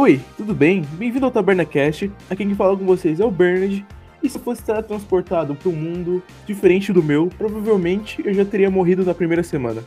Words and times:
Oi, 0.00 0.20
tudo 0.36 0.54
bem? 0.54 0.82
Bem-vindo 0.92 1.26
ao 1.26 1.32
TabernaCast. 1.32 2.08
Aqui 2.30 2.46
quem 2.46 2.54
fala 2.54 2.76
com 2.76 2.86
vocês 2.86 3.18
é 3.18 3.24
o 3.24 3.32
Bernard. 3.32 3.84
E 4.22 4.28
se 4.30 4.38
fosse 4.38 4.62
transportado 4.62 5.56
para 5.56 5.68
um 5.68 5.74
mundo 5.74 6.22
diferente 6.46 6.92
do 6.92 7.02
meu, 7.02 7.26
provavelmente 7.36 8.22
eu 8.24 8.32
já 8.32 8.44
teria 8.44 8.70
morrido 8.70 9.04
na 9.04 9.12
primeira 9.12 9.42
semana. 9.42 9.82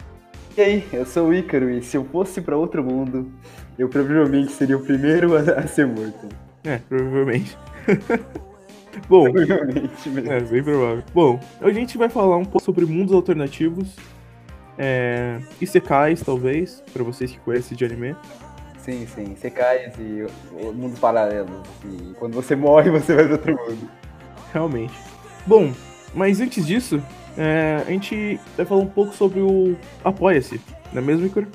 E 0.58 0.62
aí, 0.62 0.84
eu 0.92 1.06
sou 1.06 1.30
o 1.30 1.34
Ícaro 1.34 1.70
e 1.70 1.82
se 1.82 1.96
eu 1.96 2.04
fosse 2.04 2.42
para 2.42 2.58
outro 2.58 2.84
mundo, 2.84 3.32
eu 3.80 3.88
provavelmente 3.88 4.52
seria 4.52 4.76
o 4.76 4.82
primeiro 4.82 5.34
a, 5.38 5.64
ser 5.66 5.88
morto. 5.88 6.28
É, 6.66 6.78
provavelmente. 6.90 7.58
Bom, 9.08 9.32
provavelmente 9.32 10.10
mesmo. 10.10 10.30
é 10.30 10.42
bem 10.42 10.62
provável. 10.62 11.04
Bom, 11.14 11.40
a 11.62 11.72
gente 11.72 11.98
vai 11.98 12.10
falar 12.10 12.36
um 12.36 12.44
pouco 12.44 12.62
sobre 12.62 12.86
mundos 12.86 13.14
alternativos, 13.14 13.96
é, 14.78 15.40
isekais 15.62 16.22
talvez, 16.22 16.84
para 16.92 17.02
vocês 17.02 17.32
que 17.32 17.40
conhecem 17.40 17.78
de 17.78 17.86
anime. 17.86 18.14
Sim, 18.84 19.06
sim, 19.06 19.36
secais 19.36 19.94
e 20.00 20.26
mundos 20.74 21.00
paralelos. 21.00 21.62
E 21.86 22.14
quando 22.16 22.34
você 22.34 22.56
morre, 22.56 22.90
você 22.90 23.16
vai 23.16 23.26
para 23.26 23.34
outro 23.34 23.56
mundo. 23.56 23.90
Realmente. 24.52 24.94
Bom, 25.46 25.72
mas 26.14 26.42
antes 26.42 26.66
disso, 26.66 27.02
é, 27.38 27.82
a 27.88 27.90
gente 27.92 28.40
vai 28.58 28.66
falar 28.66 28.82
um 28.82 28.88
pouco 28.88 29.14
sobre 29.14 29.40
o 29.40 29.76
Apoia-se, 30.04 30.60
não 30.92 31.02
é 31.02 31.06
mesmo, 31.06 31.26
Icaro? 31.26 31.48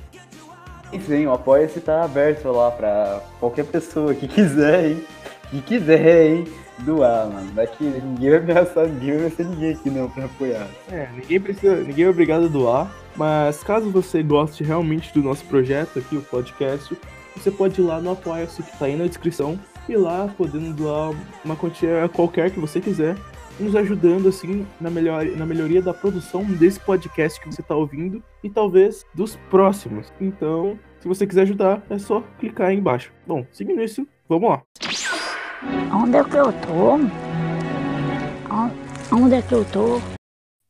Sim, 1.04 1.26
o 1.26 1.32
Apoia-se 1.32 1.80
tá 1.80 2.04
aberto 2.04 2.48
lá 2.50 2.70
pra 2.70 3.20
qualquer 3.38 3.64
pessoa 3.66 4.14
que 4.14 4.26
quiser, 4.28 4.90
hein? 4.90 5.04
Que 5.50 5.60
quiser, 5.60 6.26
hein? 6.26 6.44
Doar, 6.78 7.28
mano. 7.28 7.50
Daqui 7.52 7.84
ninguém 7.84 8.30
vai 8.30 8.38
ameaçar, 8.38 8.86
ninguém 8.86 9.18
vai 9.18 9.30
ser 9.30 9.46
ninguém 9.46 9.72
aqui 9.72 9.90
não 9.90 10.08
pra 10.08 10.24
apoiar. 10.26 10.66
É, 10.90 11.08
ninguém 11.14 11.40
precisa, 11.40 11.76
ninguém 11.76 12.04
é 12.04 12.08
obrigado 12.08 12.44
a 12.44 12.48
doar, 12.48 12.90
mas 13.14 13.62
caso 13.62 13.90
você 13.90 14.22
goste 14.22 14.62
realmente 14.62 15.12
do 15.12 15.22
nosso 15.22 15.44
projeto 15.46 15.98
aqui, 15.98 16.16
o 16.16 16.22
podcast, 16.22 16.96
você 17.36 17.50
pode 17.50 17.80
ir 17.80 17.84
lá 17.84 18.00
no 18.00 18.10
Apoia-se 18.10 18.62
que 18.62 18.78
tá 18.78 18.86
aí 18.86 18.96
na 18.96 19.06
descrição 19.06 19.58
e 19.88 19.96
lá 19.96 20.28
podendo 20.36 20.72
doar 20.72 21.12
uma 21.44 21.54
quantia 21.56 22.08
qualquer 22.12 22.50
que 22.50 22.58
você 22.58 22.80
quiser 22.80 23.16
nos 23.58 23.74
ajudando 23.74 24.28
assim 24.28 24.66
na, 24.80 24.90
melhor, 24.90 25.24
na 25.24 25.46
melhoria 25.46 25.80
da 25.80 25.94
produção 25.94 26.44
desse 26.44 26.78
podcast 26.80 27.40
que 27.40 27.46
você 27.46 27.60
está 27.60 27.74
ouvindo 27.74 28.22
e 28.42 28.50
talvez 28.50 29.04
dos 29.14 29.36
próximos. 29.50 30.12
Então, 30.20 30.78
se 31.00 31.08
você 31.08 31.26
quiser 31.26 31.42
ajudar, 31.42 31.82
é 31.88 31.98
só 31.98 32.22
clicar 32.38 32.68
aí 32.68 32.76
embaixo. 32.76 33.12
Bom, 33.26 33.46
seguindo 33.50 33.82
isso, 33.82 34.06
vamos 34.28 34.50
lá. 34.50 34.62
Onde 35.92 36.16
é 36.16 36.24
que 36.24 36.36
eu 36.36 36.52
tô? 36.52 36.98
Onde 39.14 39.34
é 39.34 39.42
que 39.42 39.52
eu 39.52 39.64
tô? 39.66 40.15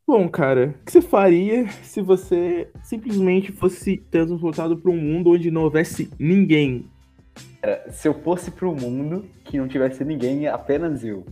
Bom, 0.07 0.29
cara, 0.29 0.73
o 0.81 0.85
que 0.85 0.93
você 0.93 1.03
faria 1.03 1.67
se 1.83 2.01
você 2.01 2.71
simplesmente 2.81 3.51
fosse 3.51 3.97
transportado 4.09 4.77
para 4.77 4.93
um 4.93 4.97
mundo 4.97 5.33
onde 5.33 5.51
não 5.51 5.65
houvesse 5.65 6.09
ninguém? 6.17 6.89
Se 7.91 8.07
eu 8.07 8.15
fosse 8.23 8.53
para 8.53 8.69
um 8.69 8.75
mundo 8.77 9.29
que 9.43 9.59
não 9.59 9.67
tivesse 9.67 10.05
ninguém, 10.05 10.47
apenas 10.47 11.03
eu. 11.03 11.27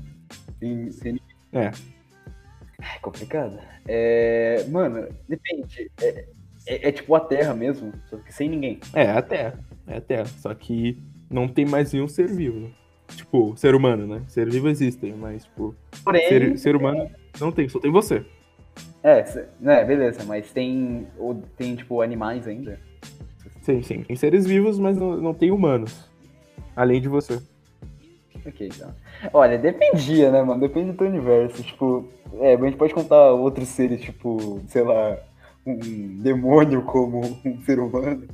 Sem, 0.59 0.91
sem 0.91 1.21
é. 1.53 1.71
É 2.81 2.99
complicado. 3.01 3.61
É, 3.87 4.67
mano, 4.69 5.07
depende. 5.29 5.89
É, 6.03 6.25
é, 6.67 6.89
é, 6.89 6.93
tipo 6.93 7.15
a 7.15 7.21
Terra 7.21 7.55
mesmo, 7.55 7.93
só 8.11 8.17
que 8.17 8.35
sem 8.35 8.49
ninguém. 8.49 8.81
É, 8.93 9.09
a 9.09 9.23
Terra. 9.23 9.57
É 9.87 9.99
a 9.99 10.01
Terra. 10.01 10.27
Só 10.27 10.53
que 10.53 11.01
não 11.31 11.47
tem 11.47 11.65
mais 11.65 11.93
nenhum 11.93 12.09
ser 12.09 12.27
vivo. 12.27 12.73
Tipo, 13.07 13.57
ser 13.57 13.77
humano, 13.77 14.05
né? 14.05 14.23
Ser 14.27 14.51
vivo 14.51 14.69
existem, 14.69 15.13
mas, 15.13 15.45
tipo. 15.45 15.77
Porém, 16.03 16.29
ser, 16.29 16.59
ser 16.59 16.75
humano 16.75 17.09
não 17.39 17.53
tem, 17.53 17.69
só 17.69 17.79
tem 17.79 17.93
você. 17.93 18.25
É, 19.05 19.23
né, 19.61 19.85
beleza, 19.85 20.25
mas 20.25 20.51
tem. 20.51 21.07
Tem, 21.59 21.77
tipo, 21.77 22.01
animais 22.01 22.49
ainda. 22.49 22.81
Sim, 23.61 23.83
sim. 23.83 24.03
Tem 24.03 24.17
seres 24.17 24.47
vivos, 24.47 24.79
mas 24.79 24.97
não, 24.97 25.19
não 25.19 25.35
tem 25.35 25.51
humanos. 25.51 26.09
Além 26.75 27.03
de 27.03 27.09
você. 27.09 27.39
Ok, 28.47 28.67
então. 28.67 28.95
Olha, 29.31 29.59
dependia, 29.59 30.33
né, 30.33 30.43
mano? 30.43 30.59
Depende 30.59 30.93
do 30.93 30.97
teu 30.97 31.07
universo. 31.07 31.63
Tipo, 31.63 32.09
é, 32.41 32.55
a 32.55 32.57
gente 32.57 32.79
pode 32.79 32.95
contar 32.95 33.33
outros 33.33 33.69
seres, 33.69 34.01
tipo, 34.01 34.63
sei 34.69 34.83
lá, 34.83 35.19
um 35.67 36.23
demônio 36.23 36.83
como 36.83 37.21
um 37.45 37.61
ser 37.61 37.79
humano. 37.79 38.27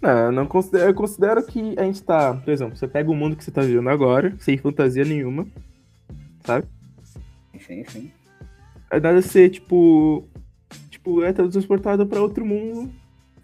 Não, 0.00 0.30
não 0.30 0.46
considero, 0.46 0.90
eu 0.90 0.94
considero 0.94 1.44
que 1.44 1.74
a 1.76 1.82
gente 1.82 2.00
tá. 2.00 2.34
Por 2.34 2.52
exemplo, 2.52 2.76
você 2.76 2.86
pega 2.86 3.10
o 3.10 3.14
mundo 3.14 3.34
que 3.34 3.42
você 3.42 3.50
tá 3.50 3.62
vivendo 3.62 3.88
agora, 3.90 4.34
sem 4.38 4.56
fantasia 4.56 5.04
nenhuma, 5.04 5.48
sabe? 6.44 6.66
Sim, 7.58 7.84
sim. 7.88 8.12
É 8.90 9.00
nada 9.00 9.20
ser, 9.22 9.50
tipo. 9.50 10.28
Tipo, 10.90 11.22
é 11.22 11.32
transportado 11.32 12.06
pra 12.06 12.22
outro 12.22 12.44
mundo 12.44 12.90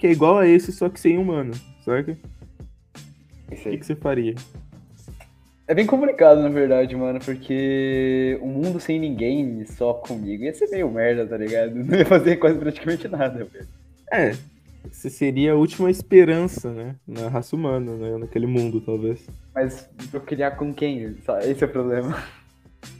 que 0.00 0.06
é 0.06 0.10
igual 0.12 0.38
a 0.38 0.48
esse, 0.48 0.72
só 0.72 0.88
que 0.88 0.98
sem 0.98 1.18
humano, 1.18 1.52
sabe? 1.84 2.16
O 3.46 3.54
que, 3.54 3.76
que 3.76 3.84
você 3.84 3.94
faria? 3.94 4.34
É 5.68 5.74
bem 5.74 5.86
complicado, 5.86 6.40
na 6.40 6.48
verdade, 6.48 6.96
mano, 6.96 7.20
porque 7.20 8.38
um 8.40 8.48
mundo 8.48 8.80
sem 8.80 8.98
ninguém, 8.98 9.64
só 9.66 9.92
comigo, 9.92 10.42
ia 10.42 10.54
ser 10.54 10.70
meio 10.70 10.90
merda, 10.90 11.26
tá 11.26 11.36
ligado? 11.36 11.74
Não 11.84 11.98
ia 11.98 12.06
fazer 12.06 12.36
quase 12.38 12.58
praticamente 12.58 13.06
nada, 13.08 13.44
velho. 13.44 13.68
É, 14.10 14.34
você 14.90 15.10
seria 15.10 15.52
a 15.52 15.56
última 15.56 15.90
esperança, 15.90 16.72
né? 16.72 16.96
Na 17.06 17.28
raça 17.28 17.54
humana, 17.54 17.94
né? 17.94 18.16
Naquele 18.16 18.46
mundo, 18.46 18.80
talvez. 18.80 19.24
Mas 19.54 19.86
eu 20.12 20.20
criar 20.22 20.52
com 20.52 20.72
quem? 20.72 21.14
Esse 21.42 21.62
é 21.62 21.66
o 21.66 21.70
problema. 21.70 22.20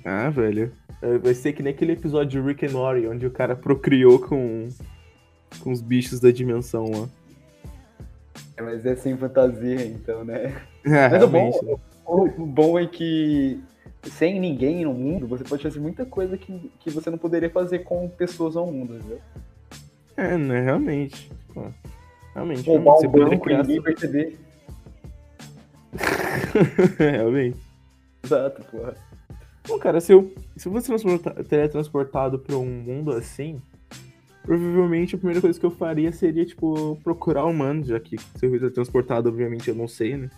Ah, 0.04 0.28
velho. 0.28 0.70
É, 1.02 1.18
vai 1.18 1.34
ser 1.34 1.52
que 1.52 1.62
nem 1.62 1.72
aquele 1.72 1.92
episódio 1.92 2.40
de 2.40 2.46
Rick 2.46 2.66
and 2.66 2.72
Morty, 2.72 3.06
onde 3.06 3.26
o 3.26 3.30
cara 3.30 3.56
procriou 3.56 4.18
com, 4.18 4.68
com 5.60 5.72
os 5.72 5.80
bichos 5.80 6.20
da 6.20 6.30
dimensão 6.30 6.90
lá. 6.90 7.08
É, 8.56 8.62
mas 8.62 8.84
é 8.84 8.94
sem 8.94 9.16
fantasia, 9.16 9.86
então, 9.86 10.24
né? 10.24 10.54
É, 10.84 11.08
mas 11.08 11.22
o 11.22 11.28
bom, 11.28 11.60
né? 11.62 11.76
o 12.06 12.46
bom 12.46 12.78
é 12.78 12.86
que 12.86 13.62
sem 14.02 14.40
ninguém 14.40 14.84
no 14.84 14.94
mundo, 14.94 15.26
você 15.26 15.44
pode 15.44 15.62
fazer 15.62 15.80
muita 15.80 16.04
coisa 16.06 16.36
que, 16.36 16.70
que 16.80 16.90
você 16.90 17.10
não 17.10 17.18
poderia 17.18 17.50
fazer 17.50 17.80
com 17.80 18.08
pessoas 18.08 18.56
ao 18.56 18.66
mundo, 18.66 18.96
entendeu? 18.96 19.20
É, 20.16 20.36
né? 20.36 20.60
Realmente. 20.62 21.30
Realmente. 22.34 22.68
Roubar 22.68 22.98
um 22.98 23.08
banco 23.08 23.40
criar... 23.40 23.62
ninguém 23.62 23.82
perceber. 23.82 24.38
realmente. 26.98 27.58
Exato, 28.22 28.62
porra. 28.70 28.94
Bom, 29.70 29.78
cara, 29.78 30.00
se 30.00 30.12
eu, 30.12 30.34
se 30.56 30.66
eu 30.66 30.72
fosse 30.72 30.94
teletransportado 31.48 32.40
pra 32.40 32.56
um 32.56 32.66
mundo 32.66 33.12
assim, 33.12 33.62
provavelmente 34.42 35.14
a 35.14 35.18
primeira 35.18 35.40
coisa 35.40 35.60
que 35.60 35.64
eu 35.64 35.70
faria 35.70 36.10
seria, 36.10 36.44
tipo, 36.44 36.96
procurar 37.04 37.44
humanos, 37.44 37.86
já 37.86 38.00
que 38.00 38.18
se 38.18 38.46
eu 38.46 38.58
for 38.58 38.72
transportado, 38.72 39.28
obviamente 39.28 39.68
eu 39.68 39.76
não 39.76 39.86
sei, 39.86 40.16
né? 40.16 40.28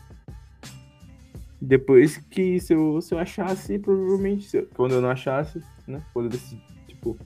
Depois 1.58 2.18
que 2.18 2.60
se 2.60 2.74
eu, 2.74 3.00
se 3.00 3.14
eu 3.14 3.18
achasse, 3.18 3.78
provavelmente, 3.78 4.54
eu, 4.54 4.68
quando 4.74 4.92
eu 4.92 5.00
não 5.00 5.08
achasse, 5.08 5.62
né? 5.88 6.02
Quando 6.12 6.26
eu 6.26 6.32
decidi, 6.32 6.60
tipo, 6.86 7.16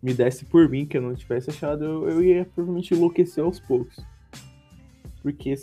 me 0.00 0.14
desse 0.14 0.44
por 0.44 0.68
mim 0.68 0.86
que 0.86 0.96
eu 0.96 1.02
não 1.02 1.16
tivesse 1.16 1.50
achado, 1.50 1.84
eu, 1.84 2.08
eu 2.10 2.22
ia 2.22 2.44
provavelmente 2.44 2.94
enlouquecer 2.94 3.42
aos 3.42 3.58
poucos. 3.58 3.96
Porque 5.20 5.56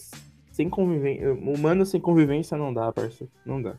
sem 0.52 0.70
convivência. 0.70 1.34
Humano 1.34 1.86
sem 1.86 2.02
convivência 2.02 2.58
não 2.58 2.74
dá, 2.74 2.92
parça. 2.92 3.26
Não 3.46 3.62
dá. 3.62 3.78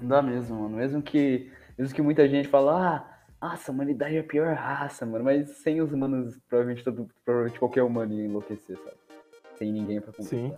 Não 0.00 0.08
dá 0.08 0.22
mesmo, 0.22 0.60
mano. 0.62 0.76
Mesmo 0.76 1.02
que. 1.02 1.50
Mesmo 1.76 1.94
que 1.94 2.02
muita 2.02 2.28
gente 2.28 2.48
fala, 2.48 2.96
ah, 3.40 3.48
nossa, 3.48 3.70
a 3.70 3.74
humanidade 3.74 4.16
é 4.16 4.20
a 4.20 4.24
pior 4.24 4.52
raça, 4.54 5.06
mano. 5.06 5.24
Mas 5.24 5.48
sem 5.58 5.80
os 5.80 5.92
humanos, 5.92 6.36
provavelmente 6.48 6.82
todo, 6.82 7.08
provavelmente 7.24 7.58
qualquer 7.58 7.82
humano 7.82 8.12
ia 8.12 8.24
enlouquecer, 8.24 8.76
sabe? 8.76 8.96
Sem 9.56 9.72
ninguém 9.72 10.00
pra 10.00 10.12
conversar. 10.12 10.36
Sim. 10.36 10.52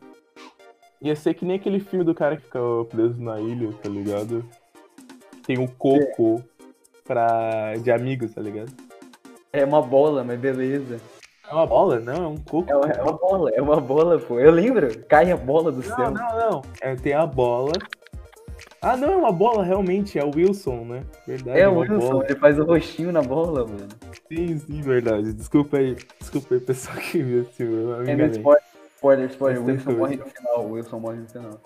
Ia 1.02 1.16
ser 1.16 1.34
que 1.34 1.44
nem 1.44 1.56
aquele 1.56 1.80
filme 1.80 2.04
do 2.04 2.14
cara 2.14 2.36
que 2.36 2.42
fica 2.44 2.58
preso 2.90 3.20
na 3.22 3.40
ilha, 3.40 3.72
tá 3.82 3.88
ligado? 3.88 4.44
Tem 5.46 5.58
um 5.58 5.66
coco 5.66 6.42
pra... 7.04 7.74
de 7.82 7.90
amigos, 7.90 8.34
tá 8.34 8.40
ligado? 8.40 8.70
É 9.52 9.64
uma 9.64 9.82
bola, 9.82 10.22
mas 10.22 10.38
beleza. 10.38 11.00
É 11.48 11.52
uma 11.52 11.66
bola? 11.66 11.98
Não, 11.98 12.24
é 12.24 12.28
um 12.28 12.36
coco. 12.36 12.70
É 12.70 12.76
uma, 12.76 12.86
é 12.86 13.02
uma 13.02 13.12
bola, 13.12 13.50
é 13.50 13.62
uma 13.62 13.80
bola, 13.80 14.18
pô. 14.18 14.38
Eu 14.38 14.52
lembro, 14.52 15.04
cai 15.06 15.32
a 15.32 15.36
bola 15.36 15.72
do 15.72 15.78
não, 15.78 15.96
céu. 15.96 16.10
Não, 16.10 16.50
não, 16.50 16.62
É, 16.80 16.94
tem 16.94 17.12
a 17.12 17.26
bola. 17.26 17.72
Ah, 18.82 18.96
não, 18.96 19.12
é 19.12 19.16
uma 19.16 19.32
bola, 19.32 19.62
realmente, 19.62 20.18
é 20.18 20.24
o 20.24 20.30
Wilson, 20.34 20.84
né? 20.84 21.04
Verdade. 21.26 21.58
É, 21.58 21.62
é 21.62 21.68
o 21.68 21.78
Wilson, 21.78 21.98
bola. 21.98 22.24
ele 22.24 22.36
faz 22.36 22.58
o 22.58 22.64
roxinho 22.64 23.12
na 23.12 23.20
bola, 23.20 23.66
mano. 23.66 23.88
Sim, 24.26 24.58
sim, 24.58 24.80
verdade. 24.80 25.34
Desculpa 25.34 25.76
aí, 25.76 25.96
desculpa 26.18 26.54
aí, 26.54 26.60
pessoal 26.60 26.96
que 27.12 27.22
viu 27.22 27.42
esse 27.42 27.52
filme. 27.52 28.10
É, 28.10 28.16
no 28.16 28.26
spoiler, 28.26 28.62
Spoiler, 28.96 29.30
spoiler, 29.30 29.62
o 29.62 29.66
Wilson 29.66 29.92
morre 29.92 30.16
no 30.16 30.26
final, 30.26 30.64
o 30.64 30.70
Wilson 30.72 30.98
morre 30.98 31.16
no 31.16 31.28
final. 31.28 31.60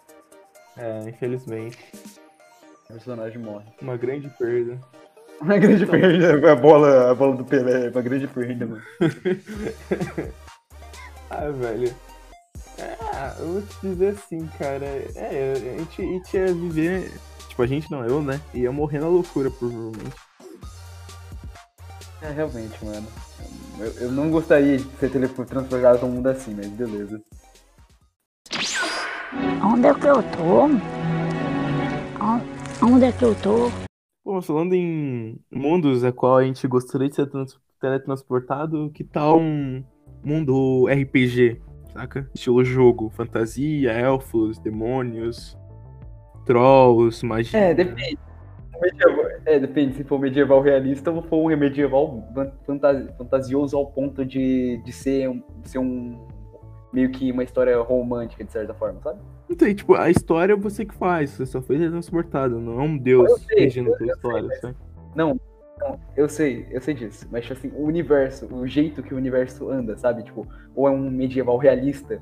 É, 0.76 1.08
infelizmente. 1.08 1.78
O 2.84 2.92
personagem 2.92 3.38
morre. 3.38 3.66
Uma 3.80 3.96
grande 3.96 4.28
perda. 4.30 4.78
Uma 5.40 5.58
grande 5.58 5.82
então... 5.82 5.98
perda, 5.98 6.52
a 6.52 6.54
bola, 6.54 7.10
a 7.10 7.14
bola 7.14 7.36
do 7.36 7.44
Pelé, 7.44 7.90
uma 7.90 8.02
grande 8.02 8.28
perda, 8.28 8.66
mano. 8.66 8.82
ah, 11.28 11.50
velho. 11.50 11.92
Eu 13.38 13.52
vou 13.54 13.62
te 13.62 13.74
dizer 13.82 14.08
assim, 14.08 14.46
cara. 14.58 14.84
É, 15.14 15.52
a 15.52 15.78
gente, 15.78 16.02
a 16.02 16.04
gente 16.04 16.36
ia 16.36 16.54
viver. 16.54 17.12
Tipo, 17.48 17.62
a 17.62 17.66
gente 17.66 17.90
não, 17.90 18.04
eu, 18.04 18.22
né? 18.22 18.40
Ia 18.54 18.70
morrer 18.72 19.00
na 19.00 19.08
loucura, 19.08 19.50
provavelmente. 19.50 20.16
É, 22.22 22.30
realmente, 22.30 22.84
mano. 22.84 23.06
Eu, 23.78 23.86
eu 24.06 24.12
não 24.12 24.30
gostaria 24.30 24.78
de 24.78 24.84
ser 24.98 25.10
teletransportado 25.10 25.98
pra 25.98 26.06
um 26.06 26.12
mundo 26.12 26.28
assim, 26.28 26.54
mas 26.54 26.68
beleza. 26.68 27.20
onde 29.64 29.86
é 29.86 29.94
que 29.94 30.06
eu 30.06 30.22
tô? 30.22 30.64
On- 32.22 32.94
Onde 32.94 33.04
é 33.06 33.12
que 33.12 33.24
eu 33.24 33.34
tô? 33.36 33.70
Bom, 34.24 34.40
falando 34.40 34.74
em 34.74 35.38
mundos 35.50 36.02
a 36.04 36.12
qual 36.12 36.36
a 36.38 36.44
gente 36.44 36.66
gostaria 36.66 37.08
de 37.08 37.14
ser 37.14 37.26
trans- 37.28 37.58
teletransportado, 37.80 38.90
que 38.94 39.04
tal 39.04 39.38
um 39.38 39.84
mundo 40.24 40.86
RPG, 40.88 41.60
saca? 41.94 42.28
Estilo 42.34 42.62
jogo, 42.64 43.08
fantasia, 43.10 43.90
elfos, 43.92 44.58
demônios, 44.58 45.56
trolls, 46.44 47.24
magia. 47.24 47.58
É, 47.58 47.74
depende. 47.74 48.18
Medieval- 48.82 49.30
é, 49.46 49.58
depende 49.60 49.94
se 49.94 50.04
for 50.04 50.18
medieval 50.18 50.60
realista 50.60 51.10
ou 51.10 51.22
for 51.22 51.38
um 51.50 51.56
medieval 51.56 52.28
fan- 52.34 52.52
fantasi- 52.66 53.08
fantasioso 53.16 53.76
ao 53.76 53.86
ponto 53.86 54.24
de, 54.26 54.82
de 54.84 54.92
ser, 54.92 55.28
um, 55.30 55.42
ser 55.62 55.78
um. 55.78 56.18
meio 56.92 57.10
que 57.10 57.30
uma 57.30 57.44
história 57.44 57.80
romântica, 57.80 58.44
de 58.44 58.50
certa 58.52 58.74
forma, 58.74 59.00
sabe? 59.00 59.20
Então, 59.48 59.68
e, 59.68 59.74
tipo, 59.74 59.94
a 59.94 60.10
história 60.10 60.56
você 60.56 60.84
que 60.84 60.94
faz, 60.94 61.30
você 61.30 61.46
só 61.46 61.62
foi 61.62 61.76
teletransportado, 61.76 62.58
não 62.60 62.80
é 62.80 62.82
um 62.82 62.98
deus 62.98 63.46
regindo 63.48 63.92
a 63.94 63.96
tua 63.96 64.06
história, 64.08 64.48
mas- 64.48 64.60
sabe? 64.60 64.76
Não, 65.14 65.28
não, 65.30 65.40
eu 66.16 66.28
sei, 66.28 66.66
eu 66.70 66.80
sei 66.80 66.94
disso. 66.94 67.26
Mas, 67.30 67.44
tipo 67.44 67.58
assim, 67.58 67.72
o 67.74 67.84
universo, 67.84 68.46
o 68.54 68.66
jeito 68.66 69.02
que 69.02 69.12
o 69.14 69.16
universo 69.16 69.68
anda, 69.70 69.96
sabe? 69.96 70.22
Tipo, 70.22 70.46
ou 70.74 70.88
é 70.88 70.90
um 70.90 71.10
medieval 71.10 71.56
realista, 71.58 72.20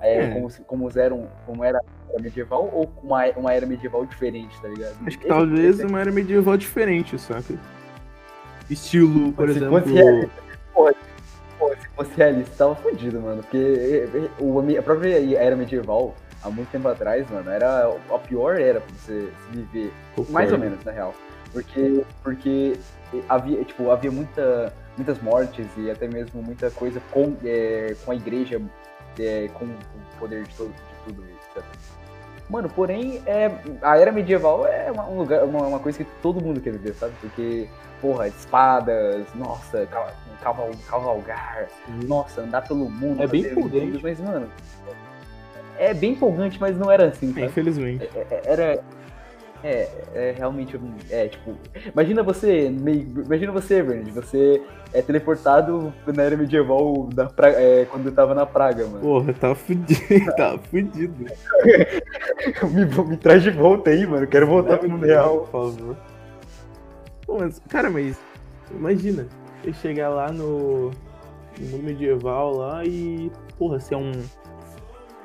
é, 0.00 0.18
É. 0.24 0.26
Como, 0.32 0.48
como, 0.66 0.90
eram, 0.98 1.28
como 1.46 1.64
era 1.64 1.78
a 1.78 1.82
era 2.12 2.22
medieval, 2.22 2.68
ou 2.72 2.90
uma, 3.04 3.24
uma 3.36 3.52
era 3.52 3.66
medieval 3.66 4.04
diferente, 4.06 4.58
tá 4.60 4.66
ligado? 4.68 4.94
Acho 5.06 5.18
que 5.18 5.24
Esse- 5.24 5.28
talvez 5.28 5.78
esse- 5.78 5.86
uma 5.86 6.00
era 6.00 6.10
medieval 6.10 6.56
diferente, 6.56 7.18
saca? 7.18 7.54
Estilo, 8.68 9.32
por 9.32 9.48
Se 9.50 9.56
exemplo. 9.58 9.80
fosse 9.80 9.92
realista, 9.94 10.42
se 11.80 11.88
fosse 11.94 12.10
realista, 12.16 12.54
tava 12.56 12.74
fudido, 12.76 13.20
mano. 13.20 13.42
Porque 13.42 13.56
eh, 13.58 14.28
o, 14.38 14.58
a 14.78 14.82
própria 14.82 15.36
era 15.38 15.54
medieval, 15.56 16.14
há 16.42 16.50
muito 16.50 16.70
tempo 16.70 16.88
atrás, 16.88 17.28
mano, 17.30 17.50
era 17.50 17.88
a 18.10 18.18
pior 18.18 18.58
era 18.60 18.80
pra 18.80 18.94
você 18.96 19.28
se 19.28 19.56
viver. 19.56 19.92
Mais 20.30 20.50
ou 20.52 20.56
Concordo. 20.56 20.58
menos, 20.58 20.84
na 20.84 20.92
real. 20.92 21.14
Porque, 21.52 22.04
porque 22.22 22.78
havia, 23.28 23.64
tipo, 23.64 23.90
havia 23.90 24.10
muita, 24.10 24.72
muitas 24.96 25.20
mortes 25.20 25.66
e 25.76 25.90
até 25.90 26.06
mesmo 26.06 26.42
muita 26.42 26.70
coisa 26.70 27.00
com, 27.10 27.34
é, 27.44 27.94
com 28.04 28.12
a 28.12 28.14
igreja, 28.14 28.60
é, 29.18 29.48
com 29.54 29.64
o 29.64 30.18
poder 30.18 30.44
de, 30.44 30.54
todo, 30.54 30.68
de 30.70 31.04
tudo 31.06 31.22
isso. 31.24 31.64
Mano, 32.48 32.68
porém, 32.68 33.22
é, 33.26 33.48
a 33.82 33.96
era 33.96 34.10
medieval 34.10 34.66
é 34.66 34.90
uma, 34.90 35.06
um 35.08 35.18
lugar, 35.18 35.44
uma, 35.44 35.66
uma 35.66 35.78
coisa 35.78 35.98
que 35.98 36.10
todo 36.20 36.40
mundo 36.40 36.60
quer 36.60 36.72
viver, 36.72 36.94
sabe? 36.94 37.12
Porque, 37.20 37.68
porra, 38.00 38.26
espadas, 38.26 39.24
nossa, 39.36 39.86
caval- 39.86 40.12
caval- 40.42 40.70
cavalgar, 40.88 41.68
nossa, 42.08 42.40
andar 42.40 42.62
pelo 42.62 42.90
mundo. 42.90 43.22
É 43.22 43.26
bem 43.26 43.42
empolgante. 43.42 44.00
Mas, 44.02 44.20
mano, 44.20 44.48
é 45.78 45.94
bem 45.94 46.12
empolgante, 46.12 46.58
mas 46.60 46.76
não 46.76 46.90
era 46.90 47.06
assim, 47.08 47.30
É, 47.30 47.34
sabe? 47.34 47.46
infelizmente. 47.46 48.08
É- 48.16 48.42
era 48.44 48.82
é, 49.62 49.88
é 50.14 50.34
realmente 50.36 50.78
é 51.10 51.28
tipo 51.28 51.54
imagina 51.92 52.22
você 52.22 52.66
imagina 52.66 53.52
você 53.52 53.82
Bernard 53.82 54.10
você 54.10 54.62
é 54.92 55.02
teleportado 55.02 55.92
na 56.06 56.22
era 56.22 56.36
medieval 56.36 57.08
da 57.12 57.26
pra, 57.26 57.50
é, 57.50 57.84
quando 57.84 58.06
eu 58.06 58.12
tava 58.12 58.34
na 58.34 58.46
praga 58.46 58.86
mano 58.86 59.00
Porra, 59.00 59.32
tá 59.32 59.54
fudido, 59.54 60.00
tá 60.36 60.58
fudido. 60.58 61.24
me, 62.72 63.04
me 63.06 63.16
traz 63.16 63.42
de 63.42 63.50
volta 63.50 63.90
aí 63.90 64.06
mano 64.06 64.26
quero 64.26 64.46
voltar 64.46 64.78
pro 64.78 64.90
mundo 64.90 65.06
real 65.06 65.40
Por 65.40 65.50
favor. 65.50 65.96
Pô, 67.30 67.38
mas, 67.38 67.62
cara, 67.68 67.88
mas 67.88 68.18
imagina, 68.72 69.28
eu 69.64 69.72
chegar 69.72 70.08
lá 70.08 70.32
no, 70.32 70.90
no 71.58 71.66
mundo 71.70 71.84
medieval 71.84 72.56
lá 72.56 72.84
e, 72.84 73.30
porra, 73.56 73.78
ser 73.78 73.94
um 73.94 74.10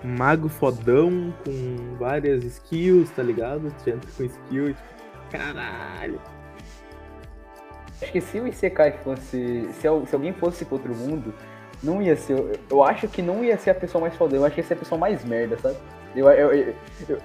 mago 0.06 0.48
fodão 0.50 1.34
com 1.44 1.96
várias 1.98 2.44
skills, 2.44 3.10
tá 3.12 3.24
ligado? 3.24 3.74
Você 3.80 3.92
entra 3.92 4.10
com 4.18 4.24
skill, 4.24 4.68
tipo, 4.68 4.80
caralho. 5.32 6.22
acho 8.02 8.12
que 8.12 8.22
se 8.22 8.40
o 8.40 8.48
Isekai 8.48 8.92
fosse 9.04 9.68
se, 9.74 9.88
se 10.08 10.16
alguém 10.16 10.34
fosse 10.34 10.66
pro 10.66 10.76
outro 10.76 10.94
mundo 10.96 11.34
não 11.84 12.02
ia 12.02 12.16
ser 12.16 12.34
eu, 12.34 12.52
eu 12.70 12.84
acho 12.84 13.08
que 13.08 13.22
não 13.22 13.44
ia 13.44 13.58
ser 13.58 13.72
a 13.72 13.76
pessoa 13.76 14.02
mais 14.02 14.16
foda 14.16 14.36
eu 14.36 14.46
acho 14.46 14.56
que 14.56 14.62
ia 14.62 14.68
ser 14.68 14.74
a 14.76 14.78
pessoa 14.78 14.98
mais 15.00 15.24
merda 15.26 15.58
sabe 15.58 15.76
eu, 16.16 16.30
eu, 16.30 16.54
eu, 16.54 16.76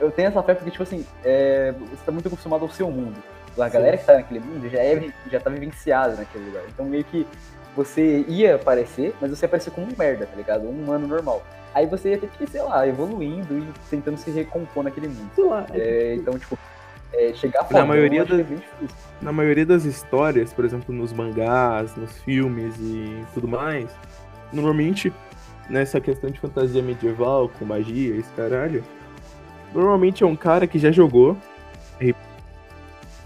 eu- 0.00 0.11
tenho 0.11 0.29
essa 0.29 0.43
fé 0.43 0.55
porque 0.55 0.71
tipo 0.71 0.82
assim 0.82 1.05
é, 1.25 1.73
você 1.73 2.05
tá 2.05 2.11
muito 2.12 2.27
acostumado 2.29 2.62
ao 2.62 2.71
seu 2.71 2.91
mundo 2.91 3.17
a 3.59 3.69
galera 3.69 3.97
que 3.99 4.05
tá 4.05 4.15
naquele 4.15 4.41
mundo 4.41 4.69
já 4.69 4.79
é 4.79 5.12
já 5.31 5.38
tá 5.41 5.50
vivenciada 5.50 6.15
naquele 6.17 6.47
lugar 6.47 6.62
então 6.69 6.85
meio 6.87 7.05
que 7.05 7.27
você 7.76 8.25
ia 8.28 8.56
aparecer, 8.56 9.14
mas 9.20 9.31
você 9.31 9.44
ia 9.44 9.49
aparecer 9.49 9.70
como 9.70 9.87
um 9.87 9.90
merda, 9.99 10.26
tá 10.26 10.37
ligado? 10.37 10.67
Um 10.67 10.70
humano 10.82 11.06
normal. 11.06 11.43
Aí 11.75 11.87
você 11.87 12.11
ia 12.11 12.19
ter 12.19 12.28
que, 12.31 12.46
sei 12.46 12.62
lá, 12.62 12.87
evoluindo 12.87 13.58
e 13.58 13.67
tentando 13.88 14.17
se 14.19 14.31
recompor 14.31 14.82
naquele 14.82 15.08
mundo. 15.08 15.31
Sei 15.34 15.44
lá, 15.44 15.67
é 15.72 15.78
É, 15.78 16.14
então, 16.17 16.37
tipo, 16.38 16.58
é, 17.12 17.32
chegar 17.34 17.61
Na 17.61 17.64
fodão, 17.69 17.87
maioria 17.87 18.22
acho 18.22 18.28
que 18.28 18.34
é 18.34 18.38
das- 18.38 18.46
bem 18.46 18.58
difícil. 18.58 18.96
na 19.22 19.32
maioria 19.32 19.64
das 19.67 19.84
histórias, 19.84 20.52
por 20.52 20.64
exemplo, 20.64 20.94
nos 20.94 21.12
mangás, 21.12 21.94
nos 21.96 22.19
filmes 22.22 22.75
e 22.81 23.25
tudo 23.34 23.46
mais, 23.46 23.88
normalmente 24.52 25.12
nessa 25.69 26.00
questão 26.00 26.28
de 26.31 26.40
fantasia 26.40 26.82
medieval, 26.82 27.49
com 27.56 27.64
magia, 27.64 28.17
esse 28.17 28.31
caralho, 28.32 28.82
normalmente 29.72 30.25
é 30.25 30.26
um 30.26 30.34
cara 30.34 30.67
que 30.67 30.78
já 30.78 30.90
jogou, 30.90 31.37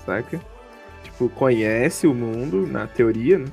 saca? 0.05 0.41
Tipo, 1.03 1.29
conhece 1.31 2.07
o 2.07 2.15
mundo, 2.15 2.67
na 2.67 2.87
teoria, 2.87 3.39
né? 3.39 3.47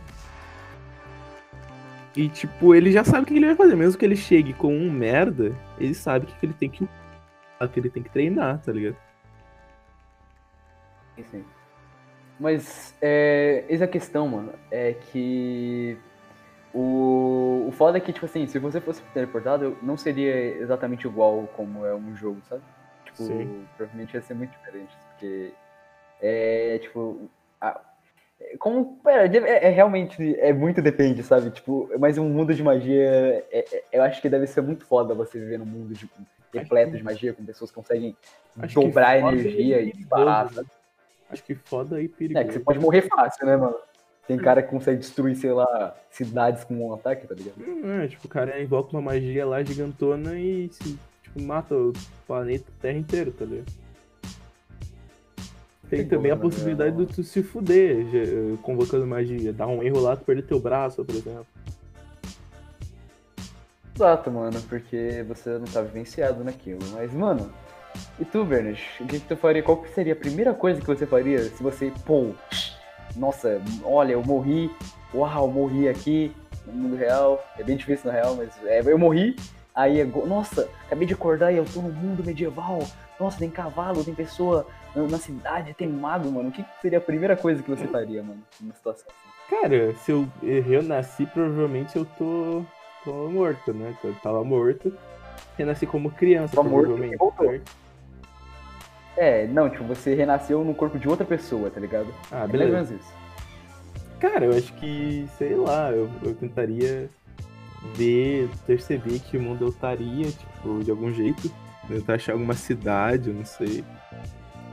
E, 2.15 2.27
tipo, 2.27 2.75
ele 2.75 2.91
já 2.91 3.03
sabe 3.03 3.23
o 3.23 3.25
que 3.25 3.33
ele 3.33 3.45
vai 3.45 3.55
fazer. 3.55 3.75
Mesmo 3.75 3.97
que 3.97 4.05
ele 4.05 4.15
chegue 4.15 4.53
com 4.53 4.75
um 4.75 4.91
merda, 4.91 5.55
ele 5.79 5.93
sabe 5.93 6.25
o 6.25 6.27
que 6.27 6.45
ele 6.45 6.53
tem 6.53 6.69
que 6.69 6.87
que 7.71 7.79
ele 7.79 7.91
tem 7.91 8.01
que 8.01 8.09
treinar, 8.09 8.59
tá 8.59 8.71
ligado? 8.71 8.97
Sim. 11.29 11.45
Mas, 12.39 12.95
é, 12.99 13.65
eis 13.69 13.83
a 13.83 13.87
questão, 13.87 14.27
mano, 14.27 14.51
é 14.71 14.93
que 14.93 15.95
o, 16.73 17.65
o 17.67 17.71
foda 17.71 17.97
é 17.97 18.01
que, 18.01 18.11
tipo 18.11 18.25
assim, 18.25 18.47
se 18.47 18.57
você 18.57 18.81
fosse 18.81 19.01
teleportado, 19.13 19.77
não 19.81 19.95
seria 19.95 20.35
exatamente 20.57 21.05
igual 21.05 21.47
como 21.55 21.85
é 21.85 21.93
um 21.93 22.15
jogo, 22.15 22.41
sabe? 22.49 22.63
Tipo, 23.05 23.23
Sim. 23.23 23.67
provavelmente 23.77 24.15
ia 24.15 24.21
ser 24.21 24.33
muito 24.33 24.51
diferente, 24.57 24.95
porque 25.09 25.53
é, 26.21 26.79
tipo, 26.81 27.19
é, 27.21 27.25
como, 28.59 28.97
pera, 29.03 29.25
é, 29.25 29.67
é 29.67 29.69
realmente, 29.69 30.39
é 30.39 30.53
muito 30.53 30.81
depende, 30.81 31.23
sabe? 31.23 31.51
Tipo, 31.51 31.89
mas 31.99 32.17
um 32.17 32.29
mundo 32.29 32.53
de 32.53 32.63
magia, 32.63 33.45
é- 33.51 33.65
é- 33.71 33.83
eu 33.91 34.03
acho 34.03 34.21
que 34.21 34.29
deve 34.29 34.47
ser 34.47 34.61
muito 34.61 34.85
foda 34.85 35.13
você 35.13 35.39
viver 35.39 35.59
num 35.59 35.65
mundo 35.65 35.93
de, 35.93 36.09
repleto 36.53 36.97
de 36.97 37.03
magia, 37.03 37.33
com 37.33 37.45
pessoas 37.45 37.71
que 37.71 37.75
conseguem 37.75 38.15
Acho 38.59 38.79
que 38.79 38.85
dobrar 38.85 39.15
a 39.17 39.21
foda 39.21 39.37
energia 39.37 39.81
e 39.81 39.93
disparar, 39.93 40.45
perigoso, 40.47 40.55
sabe? 40.55 40.67
Acho 41.29 41.43
que 41.43 41.55
foda 41.55 42.01
e 42.01 42.05
É, 42.05 42.07
que 42.07 42.13
perigoso. 42.13 42.51
você 42.51 42.59
pode 42.59 42.79
morrer 42.79 43.01
fácil, 43.03 43.45
né, 43.45 43.55
mano? 43.55 43.75
Tem 44.27 44.37
cara 44.37 44.61
que 44.61 44.69
consegue 44.69 44.99
destruir, 44.99 45.35
sei 45.35 45.51
lá, 45.51 45.95
cidades 46.09 46.63
com 46.63 46.75
um 46.75 46.93
ataque, 46.93 47.27
tá 47.27 47.33
ligado? 47.33 47.55
É, 48.01 48.07
tipo, 48.07 48.27
o 48.27 48.29
cara 48.29 48.61
invoca 48.61 48.91
uma 48.91 49.01
magia 49.01 49.45
lá 49.45 49.63
gigantona 49.63 50.37
e 50.39 50.69
se, 50.71 50.97
tipo, 51.23 51.41
mata 51.41 51.75
o 51.75 51.91
planeta 52.27 52.65
Terra 52.81 52.97
inteiro, 52.97 53.31
tá 53.31 53.45
ligado? 53.45 53.71
Tem 55.91 55.99
Tem 55.99 56.07
também 56.07 56.31
a 56.31 56.35
como, 56.37 56.47
né? 56.47 56.55
possibilidade 56.55 56.95
de 56.95 57.05
tu 57.05 57.21
se 57.21 57.43
fuder 57.43 58.05
já, 58.05 58.57
convocando 58.61 59.05
magia. 59.05 59.51
Dar 59.51 59.67
um 59.67 59.83
erro 59.83 59.99
lá, 59.99 60.15
tu 60.15 60.23
perder 60.23 60.43
teu 60.43 60.57
braço, 60.57 61.03
por 61.03 61.13
exemplo. 61.13 61.45
Exato, 63.93 64.31
mano, 64.31 64.59
porque 64.69 65.23
você 65.27 65.49
não 65.49 65.65
tá 65.65 65.81
vivenciado 65.81 66.43
naquilo. 66.45 66.79
Mas, 66.93 67.13
mano, 67.13 67.51
e 68.17 68.23
tu, 68.23 68.45
Bernard? 68.45 68.81
O 69.01 69.05
que, 69.05 69.19
que 69.19 69.27
tu 69.27 69.35
faria? 69.35 69.61
Qual 69.61 69.77
que 69.81 69.93
seria 69.93 70.13
a 70.13 70.15
primeira 70.15 70.53
coisa 70.53 70.79
que 70.79 70.87
você 70.87 71.05
faria 71.05 71.39
se 71.43 71.61
você, 71.61 71.91
pô, 72.05 72.31
nossa, 73.17 73.61
olha, 73.83 74.13
eu 74.13 74.23
morri, 74.23 74.71
uau, 75.13 75.49
morri 75.49 75.89
aqui 75.89 76.31
no 76.65 76.71
mundo 76.73 76.95
real. 76.95 77.43
É 77.59 77.63
bem 77.63 77.75
difícil 77.75 78.09
na 78.09 78.17
real, 78.17 78.35
mas 78.35 78.49
é, 78.65 78.79
eu 78.81 78.97
morri. 78.97 79.35
Aí, 79.75 80.01
ago- 80.01 80.25
nossa, 80.25 80.69
acabei 80.85 81.05
de 81.05 81.13
acordar 81.13 81.51
e 81.51 81.57
eu 81.57 81.65
tô 81.65 81.81
no 81.81 81.89
mundo 81.91 82.23
medieval. 82.23 82.79
Nossa, 83.19 83.37
tem 83.39 83.49
cavalo, 83.49 84.03
tem 84.05 84.15
pessoa 84.15 84.65
na, 84.95 85.17
cidade, 85.17 85.73
tem 85.73 85.87
mago, 85.87 86.31
mano. 86.31 86.49
O 86.49 86.51
que, 86.51 86.65
seria 86.81 86.97
a 86.97 87.01
primeira 87.01 87.35
coisa 87.35 87.61
que 87.63 87.69
você 87.69 87.87
faria, 87.87 88.21
mano, 88.21 88.41
numa 88.59 88.73
situação 88.73 89.05
assim? 89.09 89.55
Cara, 89.61 89.93
se 89.95 90.11
eu, 90.11 90.27
eu 90.43 90.81
nasci, 90.81 91.25
provavelmente 91.25 91.95
eu 91.95 92.05
tô, 92.17 92.63
tô 93.03 93.29
morto, 93.29 93.73
né? 93.73 93.95
Eu 94.03 94.13
tava 94.15 94.43
morto. 94.43 94.93
Renasci 95.57 95.85
como 95.85 96.11
criança, 96.11 96.55
Tava 96.55 96.69
morto 96.69 96.93
provavelmente. 96.95 97.17
certo? 97.37 97.71
É, 99.17 99.45
não, 99.47 99.69
tipo, 99.69 99.83
você 99.83 100.13
renasceu 100.15 100.63
no 100.63 100.73
corpo 100.73 100.97
de 100.97 101.07
outra 101.07 101.25
pessoa, 101.25 101.69
tá 101.69 101.79
ligado? 101.79 102.07
Ah, 102.31 102.37
É 102.37 102.39
mais 102.39 102.45
ou 102.45 102.51
beleza. 102.51 102.71
menos 102.75 102.91
isso. 102.91 103.13
Cara, 104.19 104.45
eu 104.45 104.51
acho 104.57 104.73
que, 104.73 105.27
sei 105.37 105.55
lá, 105.55 105.91
eu, 105.91 106.09
eu 106.23 106.33
tentaria 106.35 107.09
ver, 107.95 108.49
perceber 108.65 109.19
que 109.19 109.37
o 109.37 109.41
mundo 109.41 109.65
eu 109.65 109.69
estaria, 109.69 110.25
tipo, 110.31 110.83
de 110.83 110.91
algum 110.91 111.11
jeito. 111.11 111.51
Tentar 111.87 112.13
achar 112.13 112.33
alguma 112.33 112.53
cidade, 112.53 113.29
eu 113.29 113.35
não 113.35 113.43
sei. 113.45 113.83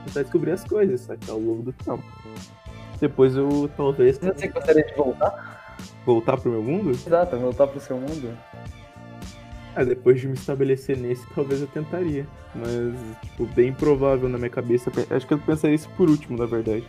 Tentar 0.09 0.23
descobrir 0.23 0.53
as 0.53 0.65
coisas, 0.65 1.03
sabe? 1.03 1.21
Ao 1.29 1.39
longo 1.39 1.63
do 1.63 1.73
tempo. 1.73 2.03
Depois 3.01 3.37
eu 3.37 3.71
talvez 3.77 4.19
Você 4.19 4.49
gostaria 4.49 4.85
de 4.85 4.95
voltar? 4.95 5.77
voltar 6.05 6.37
pro 6.37 6.51
meu 6.51 6.63
mundo. 6.63 6.91
Exato, 6.91 7.37
voltar 7.39 7.67
pro 7.67 7.79
seu 7.81 7.97
mundo. 7.97 8.37
Ah, 9.77 9.85
depois 9.85 10.21
de 10.21 10.27
me 10.27 10.35
estabelecer 10.35 10.97
nesse, 10.97 11.25
talvez 11.35 11.61
eu 11.61 11.67
tentaria. 11.69 12.27
Mas, 12.55 13.21
tipo, 13.23 13.47
bem 13.47 13.73
provável 13.73 14.29
na 14.29 14.37
minha 14.39 14.51
cabeça. 14.51 14.91
Acho 15.11 15.27
que 15.27 15.35
eu 15.35 15.39
pensaria 15.39 15.77
isso 15.77 15.89
por 15.91 16.09
último, 16.11 16.37
na 16.37 16.47
verdade. 16.47 16.85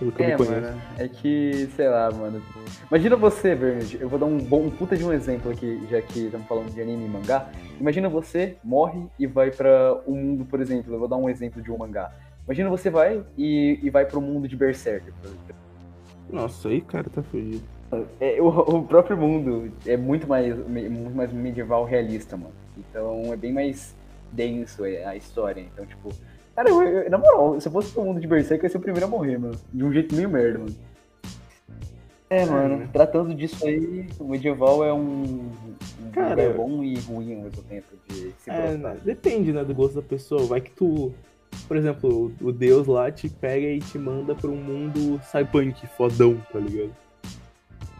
Pelo 0.00 0.10
que 0.12 0.22
eu 0.22 0.26
É, 0.26 0.30
me 0.30 0.36
conheço. 0.36 0.60
mano, 0.62 0.82
é 0.98 1.06
que, 1.08 1.68
sei 1.76 1.88
lá, 1.88 2.10
mano. 2.10 2.42
Imagina 2.90 3.14
você, 3.16 3.54
Bernard, 3.54 3.98
eu 4.00 4.08
vou 4.08 4.18
dar 4.18 4.26
um 4.26 4.38
bom 4.38 4.62
um 4.62 4.70
puta 4.70 4.96
de 4.96 5.04
um 5.04 5.12
exemplo 5.12 5.52
aqui, 5.52 5.80
já 5.88 6.00
que 6.02 6.24
estamos 6.24 6.46
falando 6.48 6.72
de 6.74 6.80
anime 6.80 7.04
e 7.04 7.08
mangá. 7.08 7.48
Imagina 7.78 8.08
você 8.08 8.56
morre 8.64 9.00
e 9.18 9.26
vai 9.26 9.50
pra 9.52 10.00
um 10.08 10.16
mundo, 10.16 10.44
por 10.46 10.60
exemplo, 10.60 10.92
eu 10.92 10.98
vou 10.98 11.06
dar 11.06 11.16
um 11.16 11.28
exemplo 11.30 11.62
de 11.62 11.70
um 11.70 11.76
mangá. 11.78 12.10
Imagina 12.46 12.68
você 12.70 12.90
vai 12.90 13.22
e, 13.38 13.78
e 13.82 13.90
vai 13.90 14.04
pro 14.06 14.20
mundo 14.20 14.48
de 14.48 14.56
Berserker. 14.56 15.12
por 15.20 15.28
exemplo. 15.28 15.54
Nossa, 16.32 16.68
aí, 16.68 16.80
cara, 16.80 17.08
tá 17.10 17.22
fugido. 17.22 17.62
É, 18.20 18.40
o, 18.40 18.46
o 18.48 18.82
próprio 18.84 19.16
mundo 19.16 19.70
é 19.86 19.96
muito 19.96 20.26
mais, 20.26 20.56
muito 20.66 21.14
mais 21.14 21.32
medieval 21.32 21.84
realista, 21.84 22.36
mano. 22.36 22.54
Então 22.78 23.32
é 23.32 23.36
bem 23.36 23.52
mais 23.52 23.94
denso 24.32 24.84
é, 24.84 25.04
a 25.04 25.14
história. 25.14 25.60
Então, 25.60 25.84
tipo. 25.84 26.08
Cara, 26.56 26.68
eu, 26.68 26.82
eu- 26.82 27.10
na 27.10 27.18
moral, 27.18 27.60
se 27.60 27.68
eu 27.68 27.72
fosse 27.72 27.92
pro 27.92 28.04
mundo 28.04 28.20
de 28.20 28.26
Berserk, 28.26 28.62
eu 28.62 28.66
ia 28.68 28.70
ser 28.70 28.78
o 28.78 28.80
primeiro 28.80 29.06
a 29.06 29.08
morrer, 29.08 29.38
mano. 29.38 29.54
De 29.72 29.84
um 29.84 29.92
jeito 29.92 30.14
meio 30.14 30.28
merda, 30.28 30.58
mano. 30.58 30.74
É, 32.28 32.46
mano, 32.46 32.76
né? 32.76 32.88
tratando 32.92 33.34
disso 33.34 33.66
aí, 33.66 34.06
o 34.20 34.24
medieval 34.24 34.84
é 34.84 34.92
um, 34.92 35.50
um 36.00 36.10
Cara, 36.12 36.30
lugar 36.44 36.54
bom 36.56 36.84
e 36.84 36.96
ruim 37.00 37.34
ao 37.34 37.40
mesmo 37.42 37.62
tempo 37.64 37.88
de 38.08 38.32
se 38.38 38.48
É, 38.50 38.72
gostar. 38.72 38.78
né, 38.94 38.96
depende, 39.04 39.52
né, 39.52 39.64
do 39.64 39.74
gosto 39.74 39.96
da 39.96 40.02
pessoa. 40.02 40.44
Vai 40.46 40.60
que 40.60 40.70
tu, 40.70 41.12
por 41.66 41.76
exemplo, 41.76 42.32
o 42.40 42.46
o 42.48 42.52
deus 42.52 42.86
lá 42.86 43.10
te 43.10 43.28
pega 43.28 43.66
e 43.66 43.80
te 43.80 43.98
manda 43.98 44.32
pra 44.32 44.48
um 44.48 44.54
mundo 44.62 45.20
cyberpunk 45.24 45.84
fodão, 45.96 46.36
tá 46.52 46.60
ligado? 46.60 46.94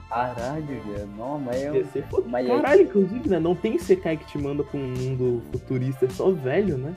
Caralho, 0.09 0.65
velho. 0.65 1.09
Não, 1.17 1.37
mas 1.39 1.63
eu. 1.63 1.85
ser 1.87 2.05
foda. 2.05 2.29
Mas 2.29 2.49
aí- 2.49 2.57
Caralho, 2.57 2.83
inclusive, 2.83 3.29
né, 3.29 3.41
não 3.41 3.57
tem 3.57 3.79
Sekai 3.81 4.17
que 4.17 4.27
te 4.27 4.39
manda 4.39 4.63
pra 4.63 4.79
um 4.79 4.87
mundo 4.93 5.43
futurista, 5.51 6.07
é 6.07 6.09
só 6.09 6.31
velho, 6.31 6.79
né? 6.79 6.95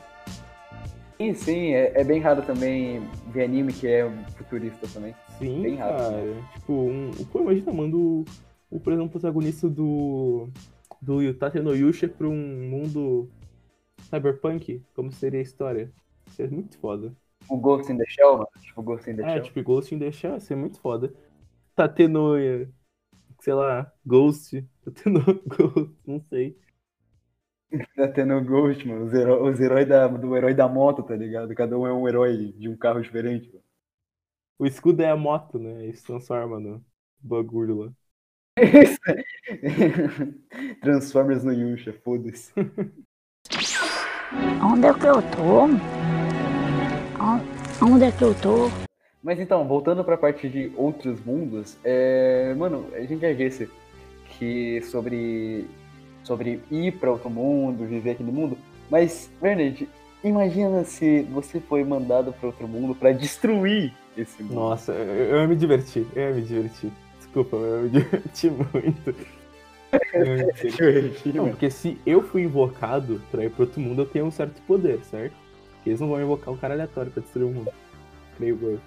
Sim, 1.24 1.34
sim, 1.36 1.74
é, 1.74 2.01
é 2.01 2.03
bem 2.03 2.20
raro 2.20 2.42
também 2.42 3.00
ver 3.32 3.44
anime 3.46 3.72
que 3.72 3.88
é 3.88 4.10
futurista 4.36 4.88
também. 4.94 5.15
Sim, 5.38 5.62
Bem 5.62 5.75
rápido, 5.75 6.10
cara. 6.10 6.44
Tipo, 6.56 6.74
um, 6.74 7.12
pô, 7.32 7.39
imagina, 7.42 7.72
manda 7.72 7.96
o, 7.96 8.25
o, 8.70 8.80
por 8.80 8.92
exemplo, 8.92 9.08
o 9.08 9.12
protagonista 9.12 9.70
do, 9.70 10.50
do 11.01 11.22
Yutate 11.22 11.60
no 11.60 11.74
Yusha 11.74 12.10
pra 12.10 12.27
um 12.27 12.70
mundo 12.70 13.30
cyberpunk, 14.10 14.82
como 14.94 15.12
seria 15.13 15.39
a 15.39 15.44
história? 15.44 15.92
Isso 16.27 16.42
é 16.42 16.48
muito 16.48 16.77
foda. 16.77 17.13
O 17.50 17.58
Ghost 17.58 17.92
in 17.92 17.98
the 17.98 18.06
Shell, 18.06 18.34
mano. 18.34 18.48
Tipo, 18.62 18.82
Ghost 18.82 19.10
in 19.10 19.15
the 19.15 19.24
É, 19.24 19.34
Shell. 19.34 19.44
tipo, 19.44 19.63
Ghost 19.63 19.96
in 19.96 20.00
the 20.00 20.12
Shell, 20.12 20.38
isso 20.38 20.51
é 20.51 20.56
muito 20.56 20.80
foda. 20.80 21.13
Tendo, 21.96 22.38
eh, 22.38 22.68
sei 23.39 23.53
lá, 23.53 23.92
Ghost, 24.06 24.65
tendo 25.03 25.20
Ghost, 25.48 25.94
não 26.06 26.20
sei. 26.30 26.58
Tá 27.96 28.08
tendo 28.08 28.36
o 28.36 28.44
Ghost, 28.44 28.88
mano. 28.88 29.06
Os, 29.06 29.13
heró- 29.13 29.44
os 29.50 29.60
heróis 29.60 29.88
da, 29.88 30.08
do 30.08 30.36
herói 30.38 30.53
da 30.53 30.68
moto, 30.68 31.01
tá 31.03 31.15
ligado? 31.15 31.53
Cada 31.56 31.77
um 31.77 31.88
é 31.88 31.94
um 31.94 32.08
herói 32.08 32.53
de 32.58 32.70
um 32.70 32.77
carro 32.77 33.01
diferente, 33.01 33.48
mano. 33.48 33.63
O 34.60 34.65
escudo 34.65 35.01
é 35.01 35.10
a 35.10 35.15
moto, 35.18 35.58
né? 35.60 35.88
E 35.88 35.94
se 35.94 36.03
transforma 36.06 36.60
no 36.60 36.84
bagulho 37.20 37.77
lá. 37.80 37.92
Transformers 40.82 41.44
no 41.44 41.51
Yusha, 41.51 41.92
foda-se. 42.03 42.53
Onde 44.63 44.88
é 44.88 44.94
que 44.94 45.06
eu 45.06 45.22
tô? 45.36 45.65
On- 47.20 47.42
Onde 47.94 48.06
é 48.06 48.12
que 48.12 48.24
eu 48.24 48.34
tô? 48.39 48.70
Mas 49.22 49.39
então, 49.39 49.68
voltando 49.68 50.03
pra 50.03 50.18
parte 50.18 50.50
de 50.50 50.72
outros 50.75 51.24
mundos, 51.24 51.77
é... 51.84 52.53
mano, 52.56 52.88
a 52.94 53.01
gente 53.01 53.22
já 53.22 53.32
disse 53.34 53.70
que 54.38 54.82
sobre, 54.84 55.68
sobre 56.24 56.62
ir 56.72 56.94
pra 56.94 57.12
outro 57.12 57.30
mundo, 57.30 57.86
viver 57.86 58.12
aquele 58.12 58.32
mundo, 58.32 58.58
mas, 58.89 59.30
Bernard, 59.42 59.88
imagina 60.24 60.84
se 60.84 61.24
você 61.24 61.60
foi 61.60 61.84
mandado 61.84 62.34
pra 62.34 62.48
outro 62.48 62.68
mundo 62.68 62.96
pra 62.96 63.12
destruir 63.12 63.94
esse 64.18 64.42
mundo. 64.44 64.56
Nossa, 64.56 64.92
eu, 64.94 65.48
me 65.48 65.56
divertir, 65.56 66.06
eu 66.15 66.30
ia 66.30 66.36
me 66.36 66.42
divertir. 66.42 66.92
Desculpa, 67.18 67.56
eu 67.58 67.84
me 67.84 67.89
diverti 68.00 68.50
muito. 68.50 69.15
Eu 70.13 70.25
me. 70.25 71.34
Não, 71.34 71.50
porque 71.50 71.70
se 71.70 71.98
eu 72.06 72.22
fui 72.22 72.44
invocado 72.44 73.22
pra 73.32 73.44
ir 73.44 73.50
pro 73.50 73.63
outro 73.63 73.82
mundo, 73.82 74.01
eu 74.03 74.06
tenho 74.06 74.25
um 74.25 74.32
certo 74.32 74.62
poder, 74.63 75.00
certo? 75.03 75.36
Porque 75.75 75.89
eles 75.89 76.00
não 76.00 76.10
vão 76.10 76.22
invocar 76.22 76.53
um 76.53 76.58
cara 76.58 76.74
aleatório 76.74 77.12
pra 77.12 77.22
destruir 77.22 77.46
o 77.46 77.51
mundo. 77.51 77.72
Creio 78.38 78.58
eu. 78.62 78.80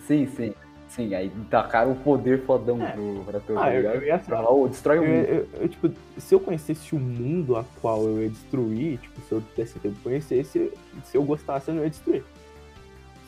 Sim, 0.00 0.26
sim. 0.26 0.52
Sim, 0.88 1.14
aí 1.14 1.30
tacaram 1.50 1.92
o 1.92 1.96
poder 1.96 2.42
fodão 2.44 2.80
É. 2.82 2.92
pro, 2.92 3.24
pra 3.24 3.38
Ah, 3.38 3.42
tá 3.64 3.74
eu- 3.74 3.82
eu 3.94 4.02
ia 4.04 4.20
lá, 4.28 4.50
ô, 4.50 4.68
destrói 4.68 4.98
o 4.98 5.02
mundo. 5.02 5.24
eu- 5.28 5.48
eu, 5.62 5.68
tipo, 5.68 5.90
se 6.16 6.34
eu 6.34 6.40
conhecesse 6.40 6.94
o 6.94 6.98
mundo 6.98 7.56
a 7.56 7.64
qual 7.80 8.02
eu 8.04 8.22
ia 8.22 8.28
destruir, 8.30 8.98
tipo, 8.98 9.20
se 9.22 9.32
eu 9.32 9.40
tivesse 9.40 9.78
tempo 9.80 9.96
conhecer, 10.02 10.44
se, 10.44 10.72
eu 11.16 11.22
gostasse, 11.24 11.68
eu 11.68 11.74
não 11.74 11.82
ia 11.82 11.90
destruir. 11.90 12.24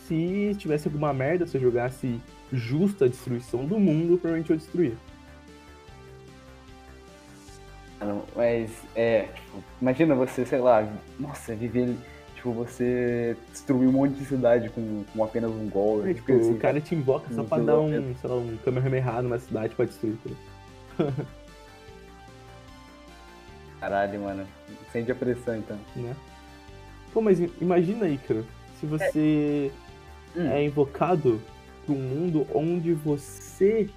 Se 0.06 0.54
tivesse 0.56 0.88
alguma 0.88 1.12
merda, 1.12 1.46
se 1.46 1.56
eu 1.56 1.60
jogasse 1.60 2.18
justa 2.52 3.04
a 3.04 3.08
destruição 3.08 3.66
do 3.66 3.78
mundo, 3.78 4.16
provavelmente 4.16 4.50
eu 4.50 4.56
destruir. 4.56 4.94
Não, 8.00 8.22
Mas, 8.36 8.70
é, 8.94 9.22
tipo, 9.34 9.62
imagina 9.82 10.14
você, 10.14 10.46
sei 10.46 10.60
lá, 10.60 10.88
nossa, 11.18 11.54
viver, 11.54 11.94
tipo, 12.38 12.52
você 12.52 13.36
destruir 13.50 13.88
um 13.88 13.92
monte 13.92 14.14
de 14.14 14.24
cidade 14.24 14.68
com, 14.70 15.04
com 15.12 15.24
apenas 15.24 15.50
um 15.50 15.68
gol. 15.68 16.06
É, 16.06 16.14
tipo, 16.14 16.32
assim, 16.32 16.52
o 16.54 16.56
cara 16.58 16.80
te 16.80 16.94
invoca 16.94 17.32
só 17.34 17.42
pra 17.42 17.58
dar 17.58 17.78
um, 17.80 18.14
sei 18.14 18.30
lá, 18.30 18.36
um 18.36 18.56
Kamehameha 18.64 19.22
numa 19.22 19.38
cidade 19.38 19.74
pra 19.74 19.84
destruir. 19.84 20.16
tá 20.24 20.30
ligado? 21.04 21.26
Caralho, 23.80 24.20
mano. 24.20 24.46
Sente 24.92 25.10
a 25.12 25.14
pressão, 25.14 25.56
então. 25.56 25.78
né? 25.96 26.16
Pô, 27.12 27.20
mas 27.20 27.38
imagina 27.60 28.06
aí, 28.06 28.18
cara, 28.18 28.44
se 28.80 28.86
você 28.86 29.70
Hum. 30.36 30.46
é 30.50 30.64
invocado 30.64 31.40
para 31.84 31.94
um 31.94 31.98
mundo 31.98 32.46
onde 32.54 32.92
você 32.92 33.88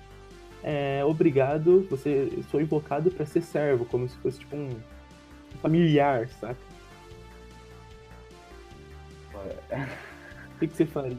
é 0.64 1.04
obrigado, 1.06 1.86
você 1.90 2.32
sou 2.50 2.62
invocado 2.62 3.12
pra 3.12 3.26
ser 3.26 3.42
servo, 3.42 3.86
como 3.86 4.08
se 4.08 4.16
fosse 4.18 4.40
tipo 4.40 4.56
um 4.56 4.70
familiar, 5.62 6.28
saca? 6.40 6.71
O 10.56 10.60
que, 10.60 10.68
que 10.68 10.76
você 10.78 10.86
faria? 10.86 11.18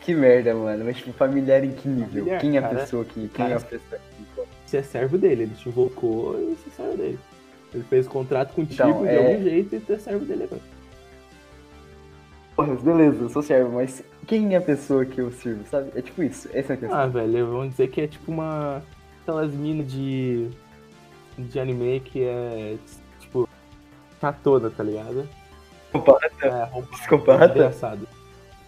Que 0.00 0.14
merda, 0.14 0.54
mano. 0.54 0.84
Mas, 0.84 0.96
tipo, 0.96 1.12
familiar 1.12 1.62
em 1.64 1.70
que 1.72 1.88
nível? 1.88 2.08
Familiar, 2.24 2.40
quem 2.40 2.56
é 2.56 2.58
a 2.58 2.62
cara. 2.62 2.74
pessoa 2.80 3.04
que. 3.04 3.14
Quem 3.14 3.28
Cara, 3.28 3.52
é 3.52 3.56
a 3.56 3.60
pessoa 3.60 4.00
que. 4.16 4.42
Você 4.66 4.76
é 4.78 4.82
servo 4.82 5.18
dele, 5.18 5.42
ele 5.44 5.54
te 5.54 5.68
invocou 5.68 6.38
e 6.40 6.54
você 6.56 6.70
é 6.70 6.72
servo 6.72 6.96
dele. 6.96 7.18
Ele 7.74 7.84
fez 7.84 8.08
contrato 8.08 8.52
contigo 8.54 8.82
Então, 8.88 9.02
de 9.02 9.08
é- 9.08 9.16
algum 9.18 9.42
jeito 9.42 9.76
e 9.76 9.80
tu 9.80 9.92
é 9.92 9.98
servo 9.98 10.24
dele 10.24 10.44
agora. 10.44 10.60
Porra, 12.56 12.74
beleza, 12.74 13.22
eu 13.22 13.28
sou 13.30 13.42
servo, 13.42 13.72
mas 13.76 14.02
quem 14.26 14.54
é 14.54 14.58
a 14.58 14.60
pessoa 14.60 15.04
que 15.06 15.20
eu 15.20 15.30
sirvo, 15.30 15.64
sabe? 15.70 15.90
É 15.94 16.02
tipo 16.02 16.22
isso. 16.22 16.48
Essa 16.52 16.72
é 16.72 16.74
a 16.74 16.78
questão. 16.78 16.98
Ah, 16.98 17.06
velho, 17.06 17.46
vamos 17.46 17.70
dizer 17.70 17.88
que 17.88 18.00
é 18.00 18.06
tipo 18.06 18.30
uma. 18.30 18.82
Aquelas 19.22 19.52
minas 19.54 19.90
de. 19.90 20.48
de 21.38 21.60
anime 21.60 22.00
que 22.00 22.24
é. 22.24 22.76
tipo. 23.20 23.48
chatona, 24.20 24.68
tá 24.70 24.82
ligado? 24.82 25.28
Psicopata. 25.92 26.46
É, 26.46 26.64
roupa 26.64 26.88
Psicopata. 26.96 27.44
engraçado. 27.44 28.08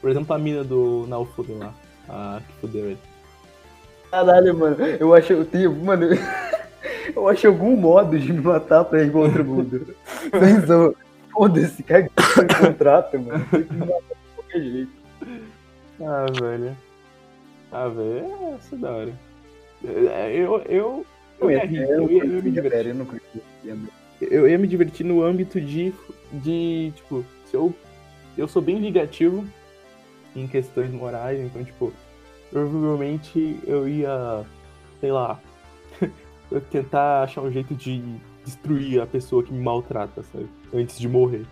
Por 0.01 0.11
exemplo, 0.11 0.35
a 0.35 0.39
mina 0.39 0.63
do 0.63 1.07
Naofumi 1.09 1.55
lá. 1.55 1.73
A 2.09 2.41
que 2.47 2.53
fudeu 2.61 2.85
ele. 2.87 2.99
Caralho, 4.11 4.57
mano. 4.57 4.77
Eu 5.01 5.15
acho. 5.15 5.33
Eu 5.33 5.45
tenho. 5.45 5.75
Mano. 5.75 6.09
Eu 7.15 7.29
acho 7.29 7.47
algum 7.47 7.77
modo 7.77 8.19
de 8.19 8.33
me 8.33 8.41
matar 8.41 8.85
pra 8.85 9.03
ir 9.03 9.11
pro 9.11 9.21
outro 9.21 9.45
mundo. 9.45 9.95
Pensou. 10.31 10.97
Foda-se, 11.31 11.83
no 11.83 12.67
contrato, 12.67 13.19
mano. 13.19 13.45
Tem 13.51 13.63
que 13.65 13.73
me 13.73 13.81
matar 13.81 13.99
de 13.99 14.35
qualquer 14.35 14.61
jeito. 14.61 14.93
Ah, 16.01 16.27
velho. 16.41 16.77
Ah, 17.73 17.89
velho, 17.89 18.19
é, 18.19 18.57
isso 18.59 18.75
é 18.75 18.79
da 18.79 18.91
hora. 18.91 19.13
Eu, 19.83 20.63
eu, 20.63 21.07
eu, 21.41 21.51
ia 21.51 21.67
rir, 21.67 21.83
eu, 21.83 22.11
ia, 22.11 22.25
eu 22.25 22.37
ia 22.37 22.43
me 22.43 22.51
divertir. 22.51 22.97
Eu. 23.65 23.79
Eu 24.21 24.49
ia 24.49 24.57
me 24.57 24.67
divertir 24.67 25.05
no 25.05 25.23
âmbito 25.23 25.61
de, 25.61 25.93
de 26.39 26.93
tipo, 26.97 27.25
se 27.47 27.57
eu, 27.57 27.75
eu 28.37 28.49
sou 28.49 28.61
bem 28.63 28.81
vingativo 28.81 29.45
em 30.35 30.47
questões 30.47 30.91
morais, 30.93 31.39
então, 31.41 31.65
tipo, 31.65 31.93
provavelmente 32.51 33.59
eu 33.67 33.89
ia, 33.89 34.45
sei 35.01 35.13
lá, 35.13 35.41
eu 36.51 36.61
tentar 36.61 37.23
achar 37.23 37.41
um 37.43 37.51
jeito 37.51 37.75
de 37.75 38.03
destruir 38.45 39.01
a 39.01 39.07
pessoa 39.07 39.43
que 39.43 39.53
me 39.53 39.63
maltrata, 39.63 40.23
sabe? 40.23 40.49
Antes 40.75 40.99
de 40.99 41.09
morrer. 41.09 41.47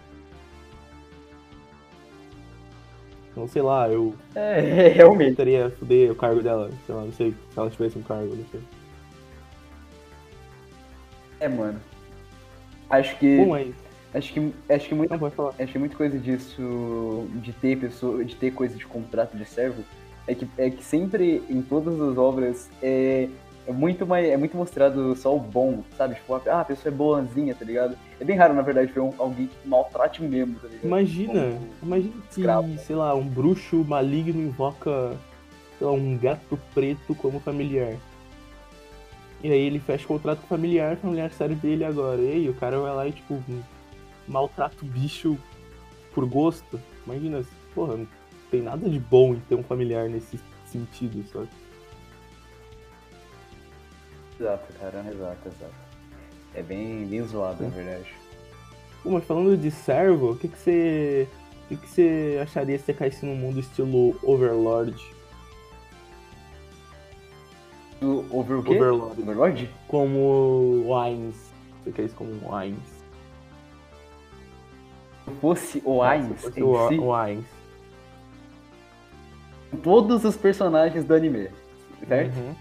Então, 3.31 3.49
sei 3.49 3.62
lá, 3.62 3.89
eu 3.89 4.15
É, 4.35 4.89
realmente. 4.89 5.31
tentaria 5.31 5.71
fuder 5.71 6.12
o 6.12 6.15
cargo 6.15 6.43
dela, 6.43 6.71
sei 6.85 6.95
lá, 6.95 7.03
não 7.03 7.12
sei, 7.12 7.31
se 7.31 7.59
ela 7.59 7.71
tivesse 7.71 7.99
um 7.99 8.03
cargo, 8.03 8.35
não 8.37 8.45
sei. 8.51 8.61
É, 11.41 11.49
mano. 11.49 11.81
Acho 12.91 13.19
que. 13.19 13.37
Bom, 13.43 13.55
aí, 13.55 13.75
Acho 14.14 14.33
que. 14.33 14.52
Acho 14.69 14.88
que 14.88 14.95
muito. 14.95 15.14
Acho 15.14 15.73
que 15.73 15.78
muita 15.78 15.97
coisa 15.97 16.19
disso, 16.19 17.26
de 17.37 17.52
ter 17.52 17.78
pessoa, 17.78 18.25
de 18.25 18.35
ter 18.37 18.50
coisa 18.52 18.76
de 18.76 18.87
contrato 18.87 19.37
de 19.37 19.45
servo, 19.47 19.83
é 20.26 20.35
que, 20.35 20.47
é 20.59 20.71
que 20.71 20.85
sempre 20.85 21.42
em 21.49 21.62
todas 21.62 21.99
as 22.00 22.19
obras 22.19 22.69
é, 22.83 23.28
é 23.66 23.73
muito, 23.73 24.07
mais, 24.07 24.28
é 24.28 24.37
muito 24.37 24.57
mostrado 24.57 25.16
só 25.16 25.35
o 25.35 25.40
bom, 25.40 25.83
sabe? 25.97 26.14
Tipo, 26.16 26.35
ah, 26.35 26.61
a 26.61 26.64
pessoa 26.64 26.92
é 26.92 26.97
boazinha, 26.97 27.54
tá 27.54 27.64
ligado? 27.64 27.97
É 28.21 28.25
bem 28.25 28.37
raro, 28.37 28.52
na 28.54 28.62
verdade, 28.62 28.92
ver 28.92 29.00
um, 29.00 29.12
alguém 29.19 29.47
que 29.47 29.69
maltrate 29.69 30.23
mesmo, 30.23 30.57
tá 30.61 30.69
ligado? 30.69 30.85
Imagina, 30.85 31.33
Como- 31.33 31.69
imagina 31.83 32.12
que, 32.12 32.38
escravo. 32.40 32.78
sei 32.78 32.97
lá, 32.97 33.14
um 33.14 33.26
bruxo 33.26 33.76
maligno 33.85 34.42
invoca, 34.42 35.16
sei 35.78 35.87
lá, 35.87 35.92
um 35.92 36.19
gato 36.19 36.59
preto 36.75 37.14
como 37.14 37.40
familiar. 37.40 37.95
E 39.42 39.50
aí 39.50 39.61
ele 39.61 39.81
fecha 39.81 40.04
o 40.04 40.09
contrato 40.09 40.40
familiar, 40.42 40.95
o 40.95 40.99
familiar 40.99 41.33
serve 41.33 41.54
dele 41.57 41.85
agora. 41.85 42.21
E 42.21 42.31
aí 42.31 42.49
o 42.49 42.54
cara 42.54 42.78
vai 42.78 42.95
lá 42.95 43.09
e, 43.09 43.12
tipo, 43.12 43.42
maltrata 44.29 44.76
o 44.83 44.87
bicho 44.87 45.38
por 46.14 46.26
gosto. 46.26 46.81
Imagina, 47.07 47.45
porra, 47.75 47.97
não 47.97 48.09
tem 48.50 48.62
nada 48.62 48.88
de 48.88 48.99
bom 48.99 49.35
em 49.35 49.41
ter 49.41 49.55
um 49.55 49.62
familiar 49.62 50.09
nesse 50.09 50.38
sentido, 50.67 51.25
sabe? 51.33 51.49
Exato, 54.38 54.73
cara, 54.79 55.05
exato, 55.09 55.49
exato. 55.49 55.75
É 56.55 56.62
bem, 56.62 57.07
bem 57.07 57.23
zoado, 57.26 57.62
na 57.62 57.69
verdade. 57.71 58.12
Pô, 59.02 59.11
mas 59.11 59.25
falando 59.25 59.57
de 59.57 59.71
servo, 59.71 60.33
o 60.33 60.37
que 60.37 60.49
que 60.49 60.59
você. 60.59 61.29
O 61.64 61.69
que 61.69 61.76
que 61.76 61.88
você 61.88 62.38
acharia 62.43 62.79
se 62.79 62.85
você 62.85 62.93
caísse 62.93 63.25
num 63.25 63.35
mundo 63.35 63.61
estilo 63.61 64.19
Overlord? 64.23 64.95
O 68.02 68.26
over 68.31 68.59
o 68.59 68.62
quê? 68.62 68.75
Overlord. 68.75 69.23
Overlord? 69.23 69.71
Como 69.88 70.85
Wines. 70.87 71.52
Você 71.83 71.93
caísse 71.93 72.14
como 72.14 72.33
Wines. 72.45 72.92
Se 75.25 75.31
fosse 75.41 75.83
o 75.85 76.02
Ainz 76.02 76.26
Se 76.41 76.47
fosse 76.47 76.61
em 76.61 76.62
o 76.62 76.88
si, 76.88 76.99
Wines. 76.99 77.45
todos 79.83 80.25
os 80.25 80.37
personagens 80.37 81.05
do 81.05 81.14
anime, 81.14 81.49
certo? 82.09 82.37
Uhum. 82.37 82.55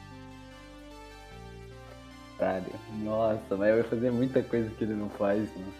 Caralho, 2.37 2.65
nossa, 3.03 3.55
mas 3.57 3.75
ia 3.77 3.83
fazer 3.83 4.11
muita 4.11 4.41
coisa 4.41 4.69
que 4.77 4.83
ele 4.83 4.93
não 4.93 5.09
faz, 5.09 5.41
mano. 5.55 5.73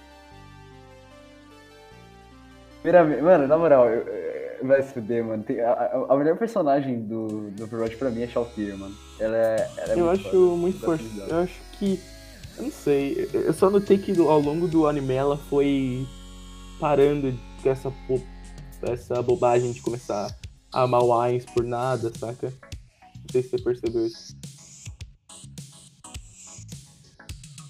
Primeiramente, 2.82 3.22
mano, 3.22 3.48
na 3.48 3.58
moral, 3.58 3.88
eu- 3.90 4.08
eu- 4.08 4.68
vai 4.68 4.82
se 4.82 4.94
fuder, 4.94 5.24
mano. 5.24 5.44
Tem- 5.44 5.60
a, 5.62 5.72
a- 6.10 6.18
melhor 6.18 6.36
personagem 6.38 7.00
do, 7.02 7.50
do 7.52 7.64
Overwatch 7.64 7.96
pra 7.98 8.10
mim 8.10 8.22
é 8.24 8.28
Shalltear, 8.28 8.78
mano. 8.78 8.96
Ela 9.20 9.38
é. 9.38 9.70
Ela 9.78 9.94
é 9.94 10.00
Eu 10.00 10.06
muito 10.06 10.10
acho 10.12 10.24
foda. 10.32 10.56
muito 10.56 10.80
forte. 10.80 11.12
Eu 11.30 11.38
acho 11.40 11.60
que. 11.74 12.00
Eu 12.58 12.64
não 12.64 12.72
sei. 12.72 13.30
Eu 13.34 13.54
só 13.54 13.70
notei 13.70 13.98
que 13.98 14.12
ao 14.20 14.40
longo 14.40 14.68
do 14.68 14.88
anime 14.88 15.14
ela 15.14 15.38
foi 15.38 16.08
parando 16.82 17.38
com 17.62 17.70
essa, 17.70 17.94
essa 18.82 19.22
bobagem 19.22 19.72
de 19.72 19.80
começar 19.82 20.36
a 20.74 20.82
amar 20.82 21.04
o 21.04 21.12
por 21.54 21.64
nada, 21.64 22.12
saca? 22.18 22.52
Não 23.16 23.26
sei 23.32 23.44
se 23.44 23.50
você 23.50 23.58
percebeu 23.60 24.08
isso. 24.08 24.36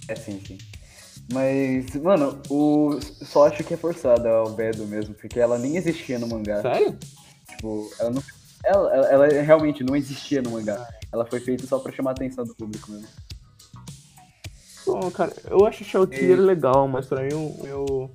É 0.08 0.16
sim, 0.16 0.42
sim. 0.46 0.58
Mas, 1.32 1.94
mano, 1.96 2.42
o, 2.50 3.00
só 3.02 3.48
acho 3.48 3.64
que 3.64 3.74
é 3.74 3.78
forçada 3.78 4.44
o 4.44 4.52
Bedo 4.52 4.86
mesmo, 4.86 5.14
porque 5.14 5.40
ela 5.40 5.58
nem 5.58 5.76
existia 5.76 6.18
no 6.18 6.28
mangá. 6.28 6.62
Sério? 6.62 6.98
Tipo, 7.50 7.90
ela 8.00 8.10
não. 8.12 8.24
Ela, 8.64 8.96
ela, 8.96 9.08
ela 9.28 9.42
realmente 9.42 9.84
não 9.84 9.96
existia 9.96 10.42
no 10.42 10.52
mangá. 10.52 10.88
Ela 11.12 11.26
foi 11.26 11.40
feita 11.40 11.66
só 11.68 11.80
pra 11.80 11.92
chamar 11.92 12.12
a 12.12 12.14
atenção 12.14 12.46
do 12.46 12.56
público 12.56 12.92
mesmo. 12.92 13.08
Bom, 14.86 15.12
cara, 15.12 15.34
eu 15.50 15.66
acho 15.66 15.84
o 15.84 15.86
Shalltear 15.86 16.24
E- 16.24 16.36
legal, 16.36 16.88
mas 16.88 17.08
pra 17.08 17.24
mim 17.24 17.34
o 17.34 17.64
meu. 17.64 18.14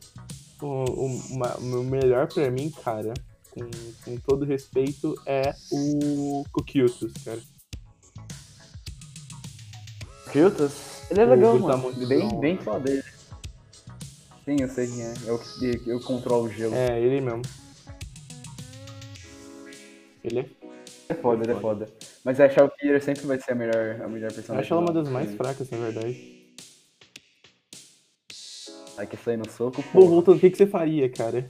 O, 0.63 0.67
o, 0.67 1.07
uma- 1.31 1.57
o 1.57 1.85
melhor 1.85 2.27
pra 2.33 2.51
mim, 2.51 2.71
cara, 2.83 3.13
com, 3.51 3.69
com 4.05 4.17
todo 4.19 4.45
respeito, 4.45 5.15
é 5.27 5.55
o 5.71 6.45
Kukyutus, 6.53 7.13
cara. 7.25 7.41
Filtros? 10.31 10.73
Ele 11.11 11.21
é 11.21 11.25
legal, 11.25 11.59
Brutamontes 11.59 11.99
mano. 11.99 12.09
Bem, 12.09 12.41
bem 12.41 12.55
né? 12.57 12.63
foda 12.63 12.91
ele. 12.91 13.03
Sim, 14.45 14.57
eu 14.61 14.69
sei 14.69 14.87
quem 14.87 15.03
é. 15.03 15.15
Eu, 15.27 15.39
que- 15.39 15.83
eu 15.87 16.01
controlo 16.01 16.45
o 16.47 16.51
gelo. 16.51 16.75
É, 16.75 17.01
ele 17.01 17.21
mesmo. 17.21 17.43
Ele 20.25 20.41
é. 20.41 20.47
É 21.09 21.15
foda, 21.15 21.45
ele 21.45 21.53
é 21.53 21.61
foda. 21.61 21.89
Mas 22.25 22.41
a 22.41 22.49
Shallkeer 22.49 23.03
sempre 23.03 23.27
vai 23.27 23.41
ser 23.41 23.53
a 23.53 23.55
melhor, 23.55 24.01
a 24.03 24.09
melhor 24.09 24.31
Eu 24.31 24.35
personagem. 24.35 24.65
acho 24.65 24.73
ela 24.75 24.83
uma 24.83 24.93
das 24.93 25.09
mais 25.09 25.31
do- 25.31 25.37
fracas, 25.37 25.71
na 25.71 25.79
verdade. 25.79 26.36
Ai, 28.99 29.07
que 29.07 29.17
sair 29.17 29.37
no 29.37 29.49
soco, 29.49 29.83
Bom, 29.93 30.01
pô. 30.01 30.09
voltando, 30.09 30.37
o 30.37 30.41
que, 30.41 30.51
que 30.51 30.57
você 30.57 30.67
faria, 30.67 31.09
cara? 31.11 31.49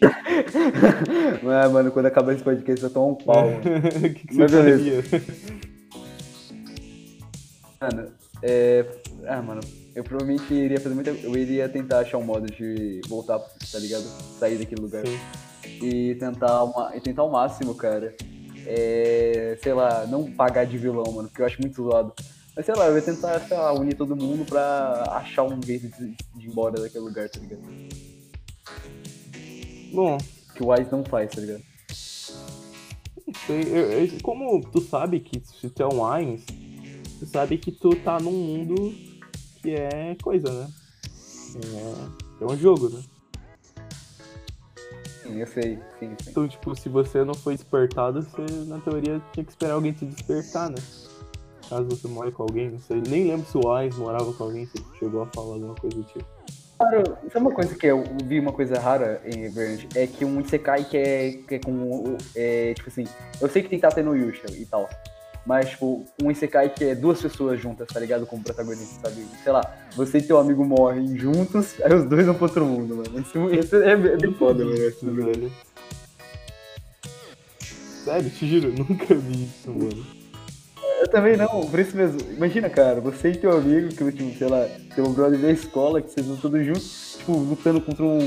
ah, 1.62 1.68
mano, 1.68 1.90
quando 1.92 2.06
acabar 2.06 2.32
esse 2.32 2.42
podcast 2.42 2.82
eu 2.82 2.90
tomo 2.90 3.12
um 3.12 3.14
pau, 3.16 3.50
mano. 3.50 3.60
O 4.08 4.14
que, 4.14 4.26
que 4.26 4.34
você 4.34 4.40
Mas 4.40 4.52
faria? 4.52 5.02
Mano, 7.80 8.12
é. 8.42 8.86
Ah, 9.26 9.42
mano, 9.42 9.60
eu 9.94 10.02
provavelmente 10.02 10.52
iria 10.54 10.80
fazer 10.80 10.94
muita. 10.94 11.10
Eu 11.10 11.36
iria 11.36 11.68
tentar 11.68 12.00
achar 12.00 12.16
um 12.16 12.24
modo 12.24 12.46
de 12.46 13.00
voltar, 13.08 13.38
tá 13.38 13.78
ligado? 13.78 14.04
Sair 14.38 14.56
daquele 14.56 14.80
lugar. 14.80 15.06
Sim. 15.06 15.18
E 15.82 16.14
tentar, 16.14 16.64
uma... 16.64 16.96
e 16.96 17.00
tentar 17.00 17.24
o 17.24 17.30
máximo, 17.30 17.74
cara. 17.74 18.14
É. 18.66 19.58
Sei 19.62 19.74
lá, 19.74 20.06
não 20.06 20.30
pagar 20.30 20.64
de 20.64 20.78
vilão, 20.78 21.12
mano, 21.12 21.28
porque 21.28 21.42
eu 21.42 21.46
acho 21.46 21.60
muito 21.60 21.74
zoado. 21.74 22.14
Mas 22.56 22.66
sei 22.66 22.74
lá, 22.74 22.86
eu 22.86 22.96
ia 22.96 23.02
tentar, 23.02 23.40
sei 23.46 23.56
lá, 23.56 23.72
unir 23.72 23.96
todo 23.96 24.16
mundo 24.16 24.44
pra 24.44 25.04
achar 25.12 25.44
um 25.44 25.60
jeito 25.62 25.88
de, 25.88 26.14
de 26.34 26.46
ir 26.46 26.50
embora 26.50 26.80
daquele 26.80 27.04
lugar, 27.04 27.28
tá 27.28 27.38
ligado? 27.40 27.62
Bom, 29.92 30.18
Que 30.54 30.62
o 30.62 30.68
Wise 30.72 30.90
não 30.92 31.04
faz, 31.04 31.30
tá 31.30 31.40
ligado? 31.40 31.62
não 33.26 33.34
sei. 33.46 33.62
eu- 33.62 33.90
eu- 34.04 34.20
como 34.22 34.60
tu 34.70 34.80
sabe 34.80 35.20
que 35.20 35.40
se 35.44 35.70
tu 35.70 35.82
é 35.82 35.86
um 35.86 36.04
Ainz, 36.04 36.44
tu 37.18 37.26
sabe 37.26 37.56
que 37.58 37.70
tu 37.72 37.90
tá 37.96 38.18
num 38.18 38.32
mundo 38.32 38.92
que 39.62 39.70
é 39.70 40.16
coisa, 40.22 40.50
né? 40.52 40.68
É, 42.40 42.44
é 42.44 42.46
um 42.46 42.56
jogo, 42.56 42.88
né? 42.88 43.02
Sim, 45.22 45.36
eu 45.38 45.46
sei, 45.46 45.76
sim, 45.98 46.14
sim. 46.22 46.30
Então, 46.30 46.48
tipo, 46.48 46.74
se 46.74 46.88
você 46.88 47.24
não 47.24 47.34
foi 47.34 47.54
despertado, 47.54 48.22
você, 48.22 48.42
na 48.66 48.78
teoria, 48.80 49.20
tinha 49.32 49.44
que 49.44 49.50
esperar 49.52 49.74
alguém 49.74 49.92
te 49.92 50.04
despertar, 50.04 50.68
né? 50.70 50.76
Caso 51.70 51.84
você 51.88 52.08
more 52.08 52.32
com 52.32 52.42
alguém, 52.42 52.68
não 52.70 52.80
sei. 52.80 53.00
Nem 53.08 53.28
lembro 53.28 53.46
se 53.46 53.56
o 53.56 53.72
Ainz 53.72 53.96
morava 53.96 54.30
com 54.32 54.42
alguém, 54.44 54.66
se 54.66 54.72
chegou 54.98 55.22
a 55.22 55.26
falar 55.26 55.54
alguma 55.54 55.74
coisa 55.76 55.96
do 55.96 56.02
tipo. 56.02 56.24
Claro, 56.76 57.04
sabe 57.32 57.46
uma 57.46 57.52
coisa 57.54 57.74
que 57.76 57.86
eu 57.86 58.02
vi 58.24 58.40
uma 58.40 58.52
coisa 58.52 58.78
rara 58.80 59.22
em 59.24 59.44
Everland? 59.44 59.86
É 59.94 60.06
que 60.06 60.24
um 60.24 60.40
Isekai 60.40 60.84
que 60.84 60.96
é, 60.96 61.30
que 61.46 61.54
é 61.54 61.58
com. 61.60 62.16
É, 62.34 62.74
tipo 62.74 62.88
assim, 62.88 63.04
eu 63.40 63.48
sei 63.48 63.62
que 63.62 63.68
tem 63.68 63.78
Tate 63.78 64.02
no 64.02 64.16
Yusha 64.16 64.46
e 64.50 64.66
tal. 64.66 64.90
Mas, 65.46 65.70
tipo, 65.70 66.04
um 66.22 66.30
Isekai 66.30 66.70
que 66.70 66.84
é 66.84 66.94
duas 66.94 67.20
pessoas 67.22 67.60
juntas, 67.60 67.86
tá 67.88 68.00
ligado? 68.00 68.26
Como 68.26 68.42
protagonista, 68.42 69.08
sabe? 69.08 69.24
Sei 69.42 69.52
lá, 69.52 69.62
você 69.94 70.18
e 70.18 70.22
teu 70.22 70.38
amigo 70.38 70.64
morrem 70.64 71.16
juntos, 71.16 71.80
aí 71.84 71.94
os 71.94 72.04
dois 72.04 72.26
vão 72.26 72.34
pro 72.34 72.44
outro 72.46 72.64
mundo, 72.66 72.96
mano. 72.96 73.20
Isso, 73.20 73.54
isso 73.54 73.76
é, 73.76 73.96
bem- 73.96 74.12
é 74.12 74.16
bem 74.16 74.34
foda, 74.34 74.64
mano. 74.64 74.76
velho. 74.76 75.52
Sério, 78.04 78.30
te 78.30 78.48
juro, 78.48 78.68
eu 78.68 78.84
nunca 78.84 79.14
vi 79.14 79.44
isso, 79.44 79.70
mano. 79.70 80.19
Eu 81.00 81.08
também 81.08 81.34
não, 81.34 81.66
por 81.66 81.80
isso 81.80 81.96
mesmo. 81.96 82.20
Imagina, 82.30 82.68
cara, 82.68 83.00
você 83.00 83.30
e 83.30 83.36
teu 83.36 83.56
amigo, 83.56 83.88
que, 83.88 84.12
tipo, 84.12 84.38
sei 84.38 84.48
lá, 84.48 84.68
teu 84.94 85.08
brother 85.08 85.40
da 85.40 85.50
escola, 85.50 86.02
que 86.02 86.10
vocês 86.10 86.26
vão 86.26 86.36
todos 86.36 86.64
juntos, 86.64 87.16
tipo, 87.18 87.32
lutando 87.32 87.80
contra 87.80 88.04
um. 88.04 88.18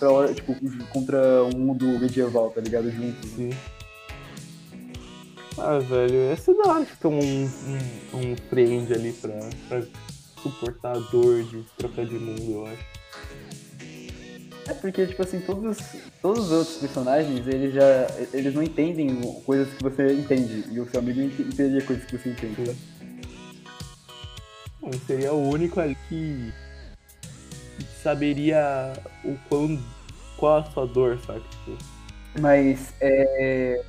Contra, 0.00 0.34
tipo, 0.34 0.56
contra 0.88 1.44
um 1.44 1.58
mundo 1.58 1.86
medieval, 1.98 2.50
tá 2.50 2.62
ligado? 2.62 2.90
Juntos. 2.90 3.30
Sim. 3.32 3.50
Ah, 5.58 5.78
velho, 5.78 6.16
é 6.16 6.34
da 6.34 6.72
hora 6.72 6.86
que 6.86 6.96
tem 6.96 7.10
um, 7.10 7.44
um, 7.44 8.18
um 8.18 8.36
friend 8.48 8.90
ali 8.94 9.12
pra, 9.12 9.38
pra 9.68 9.82
suportar 10.42 10.96
a 10.96 11.00
dor 11.10 11.42
de 11.42 11.62
trocar 11.76 12.06
de 12.06 12.14
mundo, 12.14 12.50
eu 12.50 12.66
acho. 12.66 13.01
É 14.68 14.74
porque, 14.74 15.06
tipo 15.06 15.22
assim, 15.22 15.40
todos, 15.40 15.78
todos 16.20 16.46
os 16.46 16.52
outros 16.52 16.76
personagens, 16.76 17.46
eles 17.48 17.74
já. 17.74 18.06
Eles 18.32 18.54
não 18.54 18.62
entendem 18.62 19.20
coisas 19.44 19.72
que 19.74 19.82
você 19.82 20.12
entende. 20.12 20.64
E 20.70 20.78
o 20.78 20.88
seu 20.88 21.00
amigo 21.00 21.20
ent- 21.20 21.40
entenderia 21.40 21.82
coisas 21.82 22.04
que 22.04 22.16
você 22.16 22.28
entende. 22.30 22.64
Sim. 22.66 22.74
Bom, 24.80 24.90
seria 25.06 25.32
o 25.32 25.48
único 25.48 25.80
ali 25.80 25.96
que 26.08 26.52
saberia 28.02 28.92
o 29.24 29.36
quão. 29.48 29.78
qual 30.36 30.58
a 30.58 30.64
sua 30.70 30.86
dor, 30.86 31.18
sabe? 31.26 31.40
Tipo, 31.40 31.78
Mas, 32.40 32.92
é. 33.00 33.82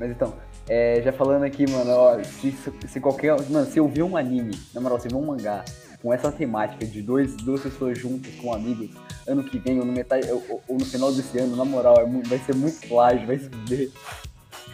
Mas 0.00 0.10
então, 0.10 0.34
é, 0.68 1.00
já 1.02 1.12
falando 1.12 1.44
aqui, 1.44 1.64
mano, 1.70 1.90
ó, 1.92 2.22
se, 2.24 2.52
se 2.88 3.00
qualquer. 3.00 3.36
Mano, 3.48 3.66
se 3.70 3.78
eu 3.78 3.86
ver 3.88 4.02
um 4.02 4.16
anime, 4.16 4.58
na 4.74 4.80
moral, 4.80 4.98
se 5.00 5.06
eu 5.06 5.12
ver 5.12 5.16
um 5.16 5.26
mangá 5.26 5.64
com 6.06 6.14
essa 6.14 6.30
temática 6.30 6.86
de 6.86 7.02
dois, 7.02 7.34
duas 7.34 7.60
pessoas 7.62 7.98
juntas 7.98 8.32
com 8.36 8.54
amigos, 8.54 8.90
ano 9.26 9.42
que 9.42 9.58
vem, 9.58 9.80
ou 9.80 9.84
no, 9.84 9.90
metade, 9.92 10.30
ou, 10.30 10.62
ou- 10.68 10.78
no 10.78 10.84
final 10.84 11.12
desse 11.12 11.36
ano, 11.36 11.56
na 11.56 11.64
moral, 11.64 11.96
é 12.00 12.06
mu- 12.06 12.22
vai 12.24 12.38
ser 12.38 12.54
muito 12.54 12.86
plágio, 12.86 13.26
vai 13.26 13.38
se 13.40 13.48
ver. 13.66 13.90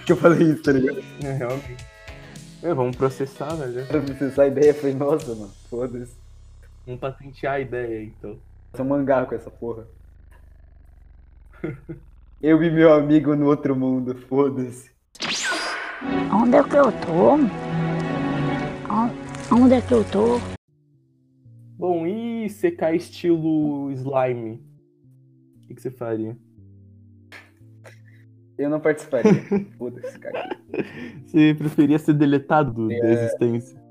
Que 0.04 0.12
eu 0.12 0.16
falei 0.16 0.50
isso, 0.50 0.62
tá 0.64 0.72
ligado? 0.72 1.02
é 1.22 1.32
realmente. 1.32 1.86
É, 2.62 2.74
vamos 2.74 2.96
processar, 2.96 3.54
velho. 3.54 3.86
Pra 3.86 4.00
processar 4.02 4.42
a 4.42 4.46
ideia, 4.48 4.70
eu 4.70 4.74
falei, 4.74 4.94
nossa, 4.94 5.34
mano, 5.34 5.50
foda-se. 5.70 6.12
Vamos 6.84 7.00
patentear 7.00 7.54
a 7.54 7.60
ideia, 7.60 8.02
então. 8.04 8.36
Um 8.78 8.84
mangá 8.84 9.24
com 9.24 9.34
essa 9.34 9.48
porra. 9.50 9.84
Eu 12.42 12.60
e 12.62 12.70
meu 12.70 12.92
amigo 12.92 13.34
no 13.36 13.46
outro 13.46 13.74
mundo, 13.76 14.16
foda-se. 14.28 14.90
Onde 16.34 16.56
é 16.56 16.62
que 16.64 16.74
eu 16.74 16.90
tô? 16.92 17.34
On- 18.90 19.10
Onde 19.62 19.74
é 19.74 19.80
que 19.80 19.92
eu 19.92 20.04
tô? 20.04 20.40
Bom, 21.82 22.06
e 22.06 22.48
secar 22.48 22.94
estilo 22.94 23.90
slime? 23.90 24.62
O 25.56 25.60
que, 25.66 25.74
que 25.74 25.82
você 25.82 25.90
faria? 25.90 26.36
Eu 28.56 28.70
não 28.70 28.78
participaria. 28.78 29.32
Foda-se, 29.76 30.16
cara. 30.16 30.56
Você 31.26 31.52
preferia 31.58 31.98
ser 31.98 32.12
deletado 32.14 32.86
da 32.86 32.94
É. 32.94 33.12
existência? 33.14 33.82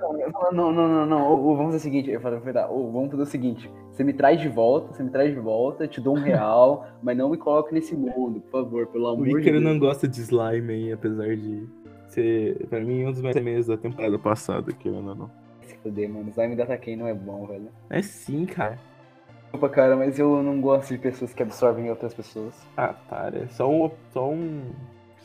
Não, 0.00 0.12
não, 0.50 0.72
não, 0.72 0.88
não, 0.88 1.06
não. 1.06 1.36
Vamos 1.54 1.66
fazer 1.66 1.76
o 1.76 1.80
seguinte, 1.80 2.10
eu 2.10 2.20
falei, 2.20 2.40
tá, 2.52 2.66
vamos 2.66 3.08
fazer 3.12 3.22
o 3.22 3.26
seguinte. 3.26 3.70
Você 3.92 4.02
me 4.02 4.12
traz 4.12 4.40
de 4.40 4.48
volta, 4.48 4.92
você 4.92 5.04
me 5.04 5.10
traz 5.10 5.32
de 5.32 5.38
volta, 5.38 5.86
te 5.86 6.00
dou 6.00 6.16
um 6.16 6.20
real, 6.20 6.88
mas 7.00 7.16
não 7.16 7.30
me 7.30 7.36
coloque 7.36 7.72
nesse 7.72 7.94
mundo, 7.94 8.40
por 8.40 8.50
favor, 8.50 8.88
pelo 8.88 9.04
O 9.04 9.08
amor 9.10 9.40
de 9.40 9.48
Deus. 9.48 9.62
não 9.62 9.78
gosta 9.78 10.08
de 10.08 10.20
slime 10.22 10.72
aí, 10.72 10.92
apesar 10.92 11.36
de 11.36 11.68
ser, 12.08 12.66
pra 12.66 12.80
mim, 12.80 13.04
um 13.04 13.12
dos 13.12 13.22
mais 13.22 13.36
meses 13.40 13.68
da 13.68 13.76
temporada 13.76 14.18
passada, 14.18 14.72
querendo 14.72 15.10
ou 15.10 15.14
não. 15.14 15.47
Se 15.68 15.76
fuder, 15.78 16.08
mano. 16.08 16.30
Slime 16.30 16.56
da 16.56 16.66
Takei 16.66 16.96
não 16.96 17.06
é 17.06 17.14
bom, 17.14 17.46
velho. 17.46 17.68
É 17.90 18.00
sim, 18.02 18.46
cara. 18.46 18.78
Desculpa, 19.42 19.68
cara, 19.68 19.96
mas 19.96 20.18
eu 20.18 20.42
não 20.42 20.60
gosto 20.60 20.88
de 20.90 20.98
pessoas 20.98 21.32
que 21.32 21.42
absorvem 21.42 21.88
outras 21.90 22.12
pessoas. 22.14 22.54
Ah, 22.76 22.94
para. 23.08 23.38
É 23.44 23.46
só 23.48 23.70
um, 23.70 23.90
só 24.12 24.28
um, 24.30 24.62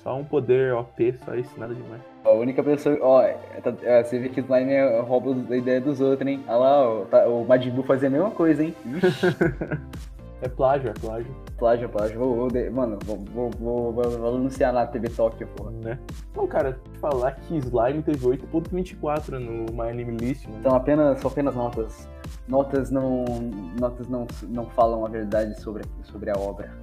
só 0.01 0.15
um 0.17 0.23
poder 0.23 0.73
OP, 0.73 1.13
só 1.25 1.36
isso, 1.36 1.60
nada 1.60 1.73
demais. 1.73 2.01
A 2.23 2.32
única 2.32 2.63
pessoa. 2.63 2.97
Ó, 3.01 3.21
é, 3.21 3.34
tá- 3.62 3.73
é, 3.84 4.01
você 4.03 4.17
vê 4.19 4.29
que 4.29 4.39
slime 4.39 4.71
é, 4.71 4.99
rouba 5.01 5.36
a 5.53 5.58
ideia 5.58 5.82
dos 5.82 5.99
outros, 5.99 6.27
hein? 6.29 6.41
Olha 6.47 6.58
lá, 6.58 6.89
ó, 6.89 7.06
tá- 7.06 7.27
o 7.27 7.43
Majin 7.45 7.71
Buu 7.71 7.84
fazia 7.84 8.08
a 8.08 8.12
mesma 8.12 8.32
coisa, 8.32 8.63
hein? 8.63 8.73
Ixi, 8.86 9.27
É 10.43 10.49
plágio, 10.49 10.89
é 10.89 10.93
plágio, 10.93 11.34
plágio, 11.58 11.88
plágio. 11.88 12.19
Vou, 12.19 12.36
vou 12.36 12.47
de- 12.49 12.69
mano, 12.69 12.99
vou, 13.06 13.17
vou, 13.34 13.51
vou, 13.93 14.36
anunciar 14.36 14.73
na 14.73 14.86
TV 14.86 15.08
Tóquio, 15.08 15.47
porra. 15.56 15.71
né? 15.71 15.97
Bom, 16.34 16.45
cara, 16.45 16.77
falar 16.99 17.32
que 17.32 17.56
slime 17.60 18.03
teve 18.03 18.25
8.24 18.27 19.39
no 19.39 19.71
My 19.73 19.89
Anime 19.89 20.17
List, 20.17 20.45
mano. 20.47 20.62
São 20.62 20.75
apenas, 20.75 21.21
são 21.21 21.32
apenas 21.32 21.56
notas. 21.56 22.10
Notas 22.45 22.91
não. 22.91 23.23
Notas 23.79 24.10
não, 24.10 24.27
não 24.49 24.65
falam 24.71 25.06
a 25.06 25.10
verdade 25.10 25.58
sobre, 25.62 25.84
sobre 26.03 26.29
a 26.29 26.34
obra. 26.38 26.73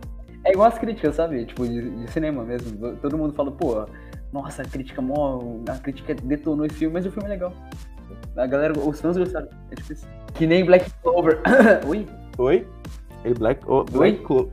É 0.42 0.52
igual 0.52 0.68
as 0.68 0.78
críticas, 0.78 1.16
sabe? 1.16 1.44
Tipo, 1.44 1.68
de, 1.68 1.90
de 1.90 2.10
cinema 2.10 2.42
mesmo. 2.42 2.96
Todo 2.96 3.18
mundo 3.18 3.34
fala, 3.34 3.52
pô, 3.52 3.84
nossa, 4.32 4.62
a 4.62 4.64
crítica 4.64 5.02
mó. 5.02 5.38
A 5.68 5.76
crítica 5.76 6.14
detonou 6.14 6.64
esse 6.64 6.76
filme, 6.76 6.94
mas 6.94 7.04
o 7.04 7.10
filme 7.10 7.28
é 7.28 7.32
legal. 7.32 7.52
A 8.34 8.46
galera, 8.46 8.72
os 8.78 8.98
fãs 8.98 9.18
gostaram. 9.18 9.48
É 9.70 9.74
tipo 9.74 9.92
isso. 9.92 10.06
Que 10.32 10.46
nem 10.46 10.64
Black 10.64 10.90
Clover. 11.02 11.42
Oi? 11.86 12.06
Oi? 12.38 12.66
Ei, 13.24 13.34
Black, 13.34 13.62
oh, 13.68 13.84
Black 13.84 14.22
Clo- 14.22 14.50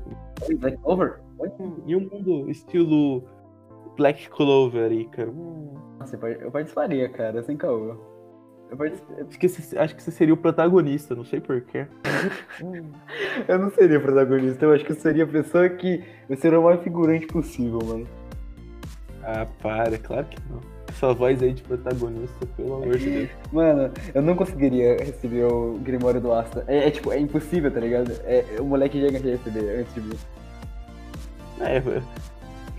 Black 0.60 0.78
Clover? 0.78 1.20
Oi? 1.40 1.50
E 1.86 1.96
um 1.96 2.02
mundo 2.12 2.50
estilo 2.50 3.24
Black 3.96 4.30
Clover 4.30 4.92
aí, 4.92 5.06
cara. 5.06 5.30
Hum, 5.30 5.74
Nossa, 6.00 6.16
eu 6.16 6.20
par- 6.20 6.32
eu 6.32 6.52
participaria, 6.52 7.10
cara, 7.10 7.42
sem 7.44 7.56
caô. 7.58 7.96
Eu, 8.70 8.78
acho, 8.84 9.40
que 9.40 9.48
você, 9.48 9.80
acho 9.80 9.96
que 9.96 10.04
você 10.04 10.12
seria 10.12 10.34
o 10.34 10.38
protagonista, 10.38 11.16
não 11.16 11.24
sei 11.24 11.40
porquê. 11.40 11.88
eu 13.48 13.58
não 13.60 13.70
seria 13.72 14.00
protagonista, 14.00 14.66
eu 14.66 14.74
acho 14.74 14.84
que 14.84 14.92
eu 14.92 14.96
seria 14.96 15.24
a 15.24 15.28
pessoa 15.28 15.70
que. 15.70 16.04
Eu 16.30 16.36
seria 16.36 16.60
o 16.60 16.64
mais 16.64 16.82
figurante 16.82 17.26
possível, 17.28 17.80
mano. 17.86 18.08
Ah, 19.24 19.48
para, 19.62 19.98
claro 19.98 20.26
que 20.26 20.38
não. 20.50 20.60
Essa 20.88 21.14
voz 21.14 21.42
aí 21.44 21.54
de 21.54 21.62
protagonista, 21.62 22.46
pelo 22.56 22.76
amor 22.76 22.98
de 22.98 23.10
Deus. 23.10 23.30
Mano, 23.52 23.92
eu 24.14 24.22
não 24.22 24.36
conseguiria 24.36 24.98
receber 24.98 25.44
o 25.44 25.78
Grimório 25.84 26.22
do 26.22 26.32
Asta. 26.32 26.64
É, 26.68 26.88
é, 26.88 26.92
tipo, 26.92 27.12
é 27.12 27.20
impossível, 27.20 27.72
tá 27.72 27.80
ligado? 27.80 28.12
É, 28.24 28.46
o 28.60 28.66
moleque 28.66 29.00
já 29.00 29.08
ia 29.08 29.20
receber 29.20 29.80
antes 29.80 29.94
de 29.94 30.02
mim. 30.02 30.18
É, 31.60 31.82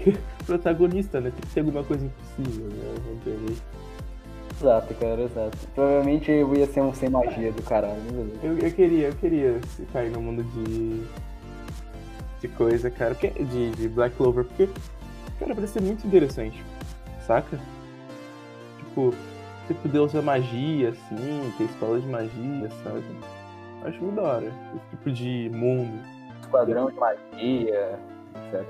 protagonista, 0.46 1.20
né? 1.20 1.30
Tem 1.30 1.40
que 1.40 1.48
ser 1.48 1.60
alguma 1.60 1.84
coisa 1.84 2.06
impossível, 2.06 2.66
né? 2.66 3.20
Aí. 3.26 3.56
Exato, 4.60 4.94
cara, 4.94 5.22
exato. 5.22 5.56
Provavelmente 5.74 6.30
eu 6.32 6.54
ia 6.56 6.66
ser 6.66 6.80
um 6.80 6.92
sem 6.92 7.08
magia 7.08 7.52
do 7.52 7.62
caralho, 7.62 8.00
mas 8.04 8.12
beleza. 8.12 8.38
Eu, 8.42 8.58
eu 8.58 8.72
queria, 8.72 9.06
eu 9.08 9.14
queria 9.14 9.60
cair 9.92 10.10
no 10.10 10.20
mundo 10.20 10.42
de. 10.42 11.02
de 12.40 12.48
coisa, 12.48 12.90
cara. 12.90 13.14
De, 13.14 13.70
de 13.70 13.88
Black 13.88 14.16
Clover, 14.16 14.44
porque, 14.44 14.68
cara, 15.38 15.54
parece 15.54 15.74
ser 15.74 15.82
muito 15.82 16.04
interessante. 16.06 16.64
Saca? 17.24 17.60
Tipo, 18.98 19.14
você 19.66 19.74
poder 19.74 19.98
usar 20.00 20.22
magia, 20.22 20.88
assim, 20.88 21.52
ter 21.56 21.64
escola 21.64 22.00
de 22.00 22.06
magia, 22.08 22.68
sabe? 22.82 23.04
Acho 23.84 24.02
muito 24.02 24.16
da 24.16 24.22
hora. 24.22 24.46
Esse 24.46 24.90
tipo 24.90 25.10
de 25.10 25.50
mundo. 25.54 26.02
Esquadrão 26.40 26.90
de 26.90 26.96
magia, 26.96 27.98
etc. 28.34 28.66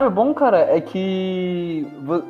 O 0.00 0.10
bom, 0.10 0.34
cara, 0.34 0.60
é 0.60 0.80
que 0.80 1.86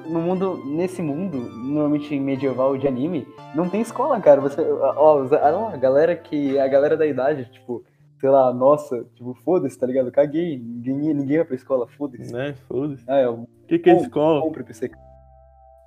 no 0.06 0.20
mundo, 0.20 0.62
nesse 0.64 1.02
mundo, 1.02 1.38
normalmente 1.38 2.18
medieval 2.18 2.78
de 2.78 2.86
anime, 2.86 3.26
não 3.54 3.68
tem 3.68 3.80
escola, 3.80 4.20
cara. 4.20 4.40
Você, 4.40 4.62
ó, 4.62 5.26
lá, 5.30 5.74
a 5.74 5.76
galera 5.76 6.14
que. 6.14 6.58
A 6.58 6.68
galera 6.68 6.96
da 6.96 7.06
idade, 7.06 7.46
tipo, 7.46 7.82
sei 8.20 8.28
lá, 8.30 8.52
nossa, 8.52 9.04
tipo, 9.14 9.34
foda-se, 9.44 9.78
tá 9.78 9.86
ligado? 9.86 10.10
Caguei, 10.12 10.58
ninguém, 10.58 11.14
ninguém 11.14 11.36
vai 11.38 11.46
pra 11.46 11.54
escola, 11.56 11.86
foda-se. 11.86 12.32
Né? 12.32 12.54
Foda-se. 12.68 13.04
Ah, 13.08 13.16
é, 13.18 13.28
O 13.28 13.46
que, 13.66 13.78
que 13.78 13.90
é 13.90 13.96
escola? 14.00 14.40
compre 14.42 14.62
pra 14.64 14.72
você. 14.74 14.90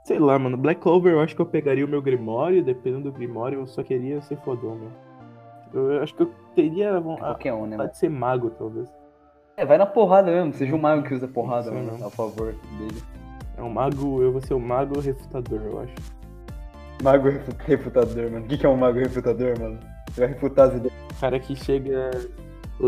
Sei 0.05 0.17
lá, 0.17 0.37
mano. 0.39 0.57
Black 0.57 0.81
Clover, 0.81 1.13
eu 1.13 1.19
acho 1.21 1.35
que 1.35 1.41
eu 1.41 1.45
pegaria 1.45 1.85
o 1.85 1.89
meu 1.89 2.01
Grimório, 2.01 2.63
dependendo 2.63 3.03
do 3.03 3.11
Grimório, 3.11 3.59
eu 3.59 3.67
só 3.67 3.83
queria 3.83 4.21
ser 4.21 4.37
fodão, 4.37 4.75
meu. 4.75 4.89
Eu, 5.73 5.91
eu 5.93 6.03
acho 6.03 6.13
que 6.15 6.23
eu 6.23 6.31
teria 6.55 6.93
a 6.93 6.97
a 6.97 7.01
Qualquer 7.01 7.53
um, 7.53 7.65
né? 7.65 7.71
vontade 7.77 7.91
de 7.93 7.97
ser 7.99 8.09
mago, 8.09 8.49
talvez. 8.51 8.89
É, 9.55 9.65
vai 9.65 9.77
na 9.77 9.85
porrada 9.85 10.31
mesmo, 10.31 10.53
seja 10.53 10.73
um 10.75 10.79
mago 10.79 11.03
que 11.03 11.13
usa 11.13 11.27
porrada, 11.27 11.69
Sim, 11.69 11.75
mano, 11.75 11.97
não. 11.99 12.07
a 12.07 12.09
favor 12.09 12.53
dele. 12.79 13.01
É 13.57 13.61
um 13.61 13.69
mago, 13.69 14.21
eu 14.23 14.31
vou 14.31 14.41
ser 14.41 14.53
um 14.55 14.59
mago 14.59 14.99
refutador, 14.99 15.61
eu 15.61 15.79
acho. 15.81 15.93
Mago 17.03 17.29
refu- 17.29 17.51
refutador, 17.59 18.31
mano. 18.31 18.45
O 18.45 18.47
que, 18.47 18.57
que 18.57 18.65
é 18.65 18.69
um 18.69 18.77
mago 18.77 18.97
refutador, 18.99 19.59
mano? 19.59 19.79
Você 20.09 20.21
vai 20.21 20.29
refutar 20.29 20.69
as 20.69 20.75
ideias. 20.75 20.93
Cara 21.21 21.39
que 21.39 21.55
chega. 21.55 22.09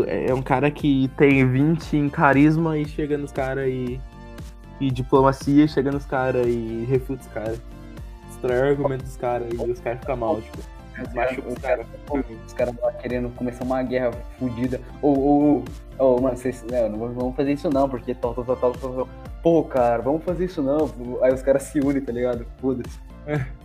É 0.08 0.34
um 0.34 0.42
cara 0.42 0.68
que 0.68 1.08
tem 1.16 1.48
20 1.48 1.96
em 1.96 2.08
carisma 2.08 2.76
e 2.76 2.84
chega 2.84 3.16
nos 3.16 3.30
caras 3.30 3.68
e. 3.68 4.00
E 4.80 4.90
diplomacia, 4.90 5.68
chega 5.68 5.92
nos 5.92 6.04
caras 6.04 6.44
e 6.48 6.84
refuta 6.90 7.22
os 7.22 7.28
caras. 7.28 7.60
Destrói 8.26 8.58
o 8.58 8.64
argumento 8.70 9.04
dos 9.04 9.16
caras 9.16 9.46
e 9.52 9.56
os 9.56 9.78
caras 9.78 10.00
ficam 10.00 10.16
mal, 10.16 10.42
tipo. 10.42 10.58
Machuca 11.14 11.48
os 11.48 11.58
caras. 11.58 11.86
Os 12.44 12.52
caras 12.52 12.74
lá 12.82 12.92
querendo 12.94 13.30
começar 13.36 13.62
uma 13.62 13.80
guerra 13.84 14.10
fudida. 14.36 14.80
Ô, 15.00 15.10
ô, 15.10 15.64
ô, 15.96 16.04
ô, 16.04 16.20
mano, 16.20 16.36
vocês. 16.36 16.64
Não, 16.68 16.88
não 16.88 17.14
vamos 17.14 17.36
fazer 17.36 17.52
isso 17.52 17.70
não, 17.70 17.88
porque 17.88 18.16
tal, 18.16 18.34
tal, 18.34 18.56
tal, 18.56 18.72
tal. 18.72 19.08
Pô, 19.44 19.62
cara, 19.62 20.02
vamos 20.02 20.24
fazer 20.24 20.46
isso 20.46 20.60
não. 20.60 20.90
Aí 21.22 21.32
os 21.32 21.40
caras 21.40 21.62
se 21.62 21.78
unem, 21.78 22.02
tá 22.02 22.10
ligado? 22.10 22.44
Foda-se. 22.60 22.98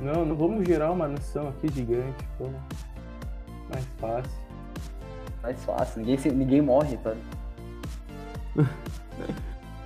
Não, 0.00 0.24
não 0.24 0.34
vamos 0.34 0.66
gerar 0.66 0.90
uma 0.92 1.06
nação 1.06 1.48
aqui 1.48 1.70
gigante, 1.70 2.26
pô. 2.38 2.46
Mais 3.70 3.84
fácil. 3.98 4.30
Mais 5.42 5.64
fácil, 5.64 6.00
ninguém, 6.00 6.18
se- 6.18 6.30
ninguém 6.30 6.60
morre, 6.62 6.96
tá? 6.98 7.14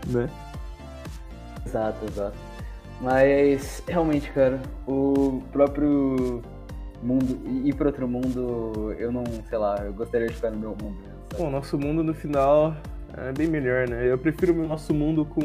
Né? 0.07 0.29
Exato, 1.65 2.05
exato. 2.05 2.37
Mas, 3.01 3.83
realmente, 3.89 4.31
cara, 4.33 4.61
o 4.87 5.43
próprio 5.51 6.43
mundo, 7.03 7.41
ir 7.67 7.75
pra 7.75 7.87
outro 7.89 8.07
mundo, 8.07 8.95
eu 8.99 9.11
não, 9.11 9.25
sei 9.49 9.59
lá, 9.59 9.77
eu 9.79 9.93
gostaria 9.93 10.27
de 10.29 10.35
ficar 10.35 10.51
no 10.51 10.59
meu 10.59 10.71
mundo. 10.71 10.97
mesmo, 11.01 11.15
sabe? 11.31 11.43
Bom, 11.43 11.51
nosso 11.51 11.79
mundo 11.79 12.03
no 12.05 12.15
final 12.15 12.77
é 13.17 13.33
bem 13.33 13.47
melhor, 13.49 13.89
né? 13.89 14.11
Eu 14.11 14.19
prefiro 14.19 14.53
o 14.63 14.67
nosso 14.69 14.93
mundo 14.93 15.25
com 15.25 15.41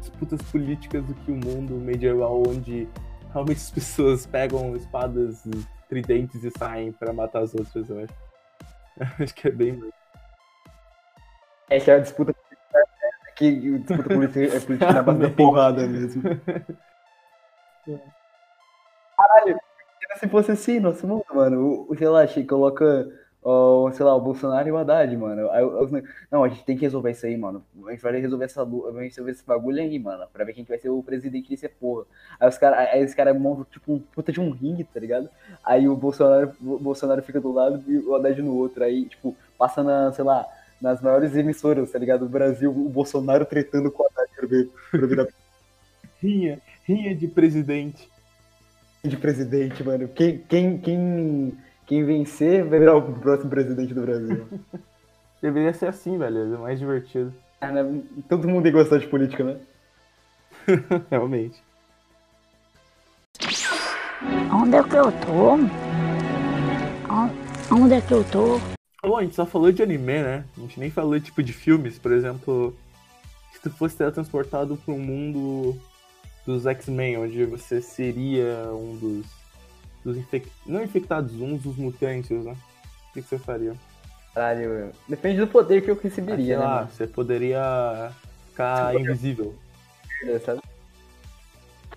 disputas 0.00 0.40
políticas 0.50 1.04
do 1.04 1.14
que 1.14 1.30
o 1.30 1.36
mundo 1.36 1.74
medieval 1.74 2.42
onde 2.48 2.88
realmente 3.32 3.58
as 3.58 3.70
pessoas 3.70 4.26
pegam 4.26 4.76
espadas 4.76 5.44
e 5.46 5.66
tridentes 5.88 6.42
e 6.44 6.50
saem 6.56 6.92
pra 6.92 7.12
matar 7.12 7.42
as 7.42 7.54
outras, 7.54 7.88
eu 7.88 8.04
acho. 8.04 8.14
acho 9.22 9.34
que 9.34 9.48
é 9.48 9.50
bem 9.50 9.72
melhor. 9.72 9.92
É 11.68 11.76
a 11.76 11.98
disputa 11.98 12.34
política 12.34 12.60
que 13.36 13.46
a 13.46 13.78
disputa 13.78 14.14
política 14.14 14.56
é 14.56 14.60
política 14.60 14.92
na 14.92 15.02
base 15.04 15.18
da 15.20 15.30
porrada 15.30 15.86
mesmo. 15.86 16.22
Caralho, 19.16 19.60
se 20.18 20.28
fosse 20.28 20.52
assim, 20.52 20.80
nosso 20.80 21.06
mundo, 21.06 21.24
mano, 21.32 21.86
o, 21.88 21.94
che- 21.96 22.44
coloca, 22.44 23.06
ó, 23.42 23.90
sei 23.92 24.04
lá, 24.04 24.14
o 24.14 24.20
Bolsonaro 24.20 24.68
e 24.68 24.72
o 24.72 24.76
Haddad, 24.76 25.16
mano. 25.16 25.48
Não, 26.30 26.44
a 26.44 26.48
gente 26.48 26.64
tem 26.64 26.76
que 26.76 26.82
resolver 26.82 27.10
isso 27.10 27.26
aí, 27.26 27.36
mano. 27.36 27.64
A 27.86 27.90
gente 27.90 28.02
vai 28.02 28.20
resolver 28.20 28.44
essa 28.44 28.64
vai 28.64 29.04
resolver 29.04 29.30
esse 29.32 29.44
bagulho 29.44 29.80
aí, 29.80 29.98
mano, 29.98 30.26
pra 30.32 30.44
ver 30.44 30.52
quem 30.52 30.64
que 30.64 30.70
vai 30.70 30.78
ser 30.78 30.90
o 30.90 31.02
presidente 31.02 31.48
desse 31.50 31.68
porra. 31.68 32.04
Aí 32.38 32.48
os 32.48 32.58
caras, 32.58 32.88
aí 32.92 33.04
os 33.04 33.14
caras 33.14 33.38
montam 33.38 33.64
tipo 33.70 33.92
um 33.94 33.98
puta 33.98 34.32
de 34.32 34.40
um 34.40 34.50
ringue, 34.50 34.84
tá 34.84 35.00
ligado? 35.00 35.28
Aí 35.64 35.88
o 35.88 35.96
Bolsonaro, 35.96 36.52
o 36.60 36.78
Bolsonaro 36.78 37.22
fica 37.22 37.40
do 37.40 37.52
lado 37.52 37.82
e 37.86 37.98
o 37.98 38.14
Haddad 38.14 38.40
no 38.42 38.54
outro. 38.54 38.84
Aí, 38.84 39.06
tipo, 39.06 39.36
passa 39.58 39.82
na, 39.82 40.12
sei 40.12 40.24
lá, 40.24 40.46
nas 40.80 41.00
maiores 41.00 41.34
emissoras, 41.36 41.90
tá 41.90 41.98
ligado? 41.98 42.20
Do 42.20 42.28
Brasil, 42.28 42.70
o 42.70 42.88
Bolsonaro 42.88 43.44
tretando 43.44 43.90
com 43.90 44.02
o 44.02 44.06
Haddad 44.06 44.30
pra 44.36 44.46
ver, 44.46 44.70
pra 44.90 45.06
virar 45.06 45.26
Rinha, 46.22 46.60
rinha 46.86 47.14
de 47.14 47.26
presidente. 47.26 48.10
de 49.02 49.16
presidente, 49.16 49.82
mano. 49.82 50.06
Quem, 50.08 50.38
quem, 50.38 50.78
quem, 50.78 51.54
quem 51.90 52.04
vencer 52.04 52.64
vai 52.64 52.78
virar 52.78 52.94
o 52.96 53.02
próximo 53.02 53.50
presidente 53.50 53.92
do 53.92 54.02
Brasil. 54.02 54.46
Deveria 55.42 55.72
ser 55.72 55.86
assim, 55.86 56.16
velho, 56.16 56.54
é 56.54 56.56
mais 56.56 56.78
divertido. 56.78 57.34
Ah, 57.60 57.72
né? 57.72 58.02
Todo 58.28 58.46
mundo 58.46 58.64
ia 58.66 58.70
gostar 58.72 58.98
de 58.98 59.08
política, 59.08 59.42
né? 59.42 59.56
Realmente. 61.10 61.60
Onde 64.52 64.76
é 64.76 64.82
que 64.84 64.94
eu 64.94 65.10
tô? 65.10 65.54
On- 67.12 67.74
Onde 67.82 67.94
é 67.94 68.00
que 68.00 68.12
eu 68.14 68.22
tô? 68.30 68.60
Bom, 69.02 69.16
a 69.16 69.22
gente 69.24 69.34
só 69.34 69.44
falou 69.44 69.72
de 69.72 69.82
anime, 69.82 70.22
né? 70.22 70.44
A 70.56 70.60
gente 70.60 70.78
nem 70.78 70.92
falou 70.92 71.18
tipo 71.18 71.42
de 71.42 71.52
filmes, 71.52 71.98
por 71.98 72.12
exemplo, 72.12 72.76
se 73.52 73.60
tu 73.60 73.68
fosse 73.70 73.96
teletransportado 73.96 74.76
para 74.76 74.94
um 74.94 74.98
mundo 75.00 75.76
dos 76.46 76.66
X-Men, 76.66 77.18
onde 77.18 77.44
você 77.46 77.80
seria 77.80 78.68
um 78.74 78.96
dos, 78.96 79.26
dos 80.04 80.16
não 80.66 80.82
infectados, 80.82 81.34
um 81.34 81.56
dos 81.56 81.76
mutantes, 81.76 82.44
né? 82.44 82.52
O 82.52 83.12
que, 83.14 83.22
que 83.22 83.28
você 83.28 83.38
faria? 83.38 83.74
Caralho, 84.34 84.92
depende 85.08 85.40
do 85.40 85.46
poder 85.46 85.82
que 85.82 85.90
eu 85.90 85.96
Ah, 85.96 86.00
receberia, 86.02 86.46
sei 86.46 86.56
né? 86.56 86.66
mano? 86.66 86.90
você 86.90 87.06
poderia 87.06 88.12
ficar 88.50 88.94
invisível. 88.98 89.54
Sabe? 90.44 90.60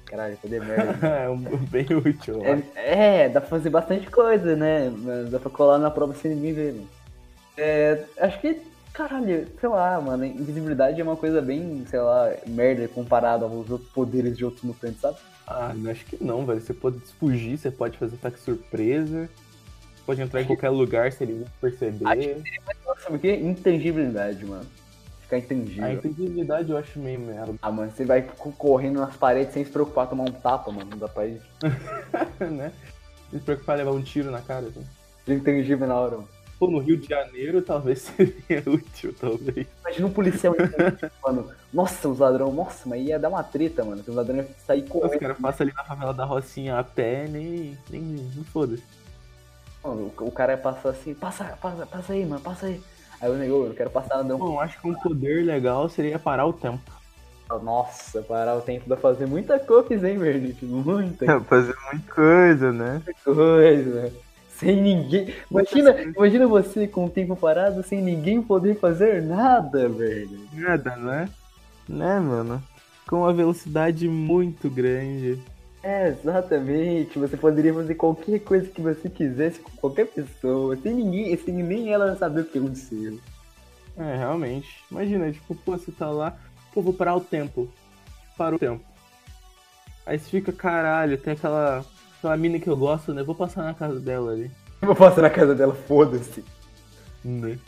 Caralho, 0.06 0.38
poder 0.38 0.62
merda. 0.64 1.08
é 1.08 1.30
um- 1.30 1.42
bem 1.70 1.86
útil. 1.94 2.42
É, 2.76 3.24
é, 3.26 3.30
dá 3.30 3.40
pra 3.42 3.50
fazer 3.50 3.70
bastante 3.70 4.10
coisa, 4.10 4.56
né? 4.56 4.90
Mas 4.90 5.30
Dá 5.32 5.40
pra 5.40 5.50
colar 5.50 5.78
na 5.78 5.92
prova 5.92 6.14
sem 6.16 6.34
ninguém 6.36 6.54
ver, 6.54 6.74
mano. 6.74 6.88
É, 7.58 8.04
acho 8.20 8.40
que, 8.42 8.60
caralho, 8.94 9.48
sei 9.60 9.70
lá, 9.70 10.02
mano, 10.02 10.26
invisibilidade 10.26 11.00
é 11.00 11.04
uma 11.04 11.16
coisa 11.16 11.40
bem, 11.42 11.86
sei 11.88 12.00
lá, 12.00 12.32
merda 12.48 12.88
comparado 12.88 13.46
aos 13.46 13.70
outros 13.70 13.90
poderes 13.92 14.36
de 14.36 14.44
outros 14.44 14.64
mutantes, 14.64 15.00
sabe? 15.02 15.18
Ah, 15.48 15.74
acho 15.90 16.06
que 16.06 16.24
não, 16.24 16.46
velho. 16.46 16.62
Você 16.62 16.74
pode 16.74 17.00
fugir, 17.20 17.58
você 17.58 17.70
pode 17.70 17.98
fazer 17.98 18.16
ataque 18.16 18.40
surpresa, 18.40 19.30
pode 20.06 20.22
entrar 20.22 20.42
em 20.42 20.46
qualquer 20.46 20.70
lugar 20.70 21.12
sem 21.12 21.28
ninguém 21.28 21.46
perceber. 21.60 22.44
Nossa, 22.86 23.02
sabe 23.02 23.18
o 23.18 23.20
que? 23.20 23.32
Intangibilidade, 23.34 24.46
mano. 24.46 24.66
Ficar 25.22 25.38
intangível. 25.40 25.86
A 25.86 25.94
invisibilidade 25.94 26.72
eu 26.72 26.78
acho 26.78 27.00
meio 27.00 27.20
merda, 27.20 27.54
Ah, 27.62 27.72
mano, 27.72 27.92
você 27.92 28.06
vai 28.06 28.22
co- 28.22 28.52
correndo 28.52 29.00
nas 29.00 29.16
paredes 29.16 29.54
sem 29.54 29.64
se 29.66 29.72
preocupar 29.72 30.08
tomar 30.08 30.24
um 30.24 30.32
tapa, 30.32 30.72
mano. 30.72 30.90
Pra 31.10 31.26
ir. 31.26 31.42
né? 32.40 32.72
Se 33.32 33.40
preocupar 33.40 33.78
levar 33.78 33.92
um 33.92 34.02
tiro 34.02 34.30
na 34.32 34.42
cara. 34.42 34.68
Assim. 34.68 34.86
Intangível 35.28 35.88
na 35.88 35.96
hora, 35.96 36.18
mano. 36.18 36.30
Pô, 36.64 36.72
no 36.72 36.80
Rio 36.80 36.96
de 36.96 37.10
Janeiro 37.10 37.62
talvez 37.62 38.00
seria 38.16 38.64
útil, 38.66 39.14
talvez. 39.20 39.68
Imagina 39.82 40.08
um 40.08 40.14
policial 40.14 40.54
intangível, 40.54 41.12
mano. 41.22 41.52
Nossa, 41.74 42.08
os 42.08 42.20
ladrões. 42.20 42.56
Nossa, 42.56 42.88
mas 42.88 43.06
ia 43.06 43.20
dar 43.20 43.28
uma 43.28 43.44
treta, 43.44 43.84
mano. 43.84 44.02
que 44.02 44.10
Os 44.10 44.16
ladrões 44.16 44.46
iam 44.46 44.56
sair 44.66 44.84
Os 44.84 44.90
correndo. 44.90 45.20
caras 45.20 45.38
passam 45.40 45.66
ali 45.66 45.76
na 45.76 45.84
favela 45.84 46.14
da 46.14 46.24
Rocinha 46.24 46.80
a 46.80 46.84
pé, 46.84 47.28
nem. 47.28 47.78
nem. 47.90 48.02
não 48.34 48.46
foda-se. 48.46 48.84
Mano, 49.84 50.10
o 50.18 50.24
o 50.24 50.32
cara 50.32 50.56
passa 50.56 50.90
assim, 50.90 51.14
passa, 51.14 51.44
passa, 51.62 51.86
passa 51.86 52.14
aí, 52.14 52.26
mano, 52.26 52.40
passa 52.40 52.68
aí. 52.68 52.82
Aí 53.20 53.30
eu 53.30 53.36
negou, 53.36 53.68
eu 53.68 53.74
quero 53.74 53.90
passar 53.90 54.20
andando. 54.20 54.38
Bom, 54.38 54.58
acho 54.58 54.80
que 54.80 54.88
um 54.88 54.94
poder 54.94 55.44
legal 55.44 55.90
seria 55.90 56.18
parar 56.18 56.46
o 56.46 56.54
tempo. 56.54 56.80
Nossa, 57.62 58.22
parar 58.22 58.56
o 58.56 58.62
tempo 58.62 58.88
dá 58.88 58.96
fazer 58.96 59.26
muita 59.26 59.60
coisa, 59.60 60.10
hein, 60.10 60.18
Bernite? 60.18 60.64
Muita 60.64 61.42
fazer 61.42 61.76
muita 61.92 62.14
coisa, 62.14 62.72
né? 62.72 63.02
coisa. 63.26 64.14
Sem 64.64 64.82
ninguém. 64.82 65.34
Imagina, 65.52 66.02
imagina 66.02 66.48
você 66.48 66.88
com 66.88 67.06
o 67.06 67.10
tempo 67.10 67.36
parado 67.36 67.84
sem 67.84 68.02
ninguém 68.02 68.42
poder 68.42 68.80
fazer 68.80 69.22
nada, 69.22 69.90
velho. 69.90 70.48
Nada, 70.54 70.96
né? 70.96 71.30
Né, 71.88 72.20
mano? 72.20 72.64
Com 73.08 73.18
uma 73.18 73.34
velocidade 73.34 74.08
muito 74.08 74.70
grande. 74.70 75.40
É, 75.84 76.08
exatamente. 76.08 77.20
Você 77.20 77.36
poderia 77.36 77.74
fazer 77.74 77.96
qualquer 77.96 78.40
coisa 78.40 78.68
que 78.68 78.82
você 78.82 79.10
quisesse 79.10 79.60
com 79.60 79.72
qualquer 79.72 80.08
pessoa, 80.08 80.78
sem 80.78 80.94
ninguém, 80.94 81.36
sem 81.38 81.56
nem 81.56 81.92
ela 81.92 82.16
saber 82.16 82.42
o 82.42 82.46
que 82.46 82.58
aconteceu. 82.58 83.20
É, 83.98 84.16
realmente. 84.16 84.84
Imagina, 84.90 85.32
tipo, 85.32 85.54
pô, 85.54 85.78
você 85.78 85.92
tá 85.92 86.10
lá, 86.10 86.38
pô, 86.74 86.82
vou 86.82 86.94
parar 86.94 87.16
o 87.16 87.22
tempo. 87.22 87.70
Para 88.38 88.56
o 88.56 88.60
tempo. 88.60 88.84
Aí 90.06 90.18
você 90.18 90.30
fica, 90.30 90.52
caralho, 90.52 91.18
tem 91.18 91.34
aquela, 91.34 91.86
aquela 92.24 92.38
mina 92.38 92.58
que 92.58 92.70
eu 92.70 92.78
gosto, 92.78 93.14
né? 93.14 93.22
Vou 93.22 93.36
passar 93.36 93.64
na 93.64 93.74
casa 93.74 94.00
dela 94.00 94.32
ali. 94.32 94.50
Eu 94.82 94.88
vou 94.88 94.96
passar 94.96 95.22
na 95.22 95.30
casa 95.30 95.54
dela, 95.54 95.76
foda-se. 95.76 96.44
Né? 97.24 97.60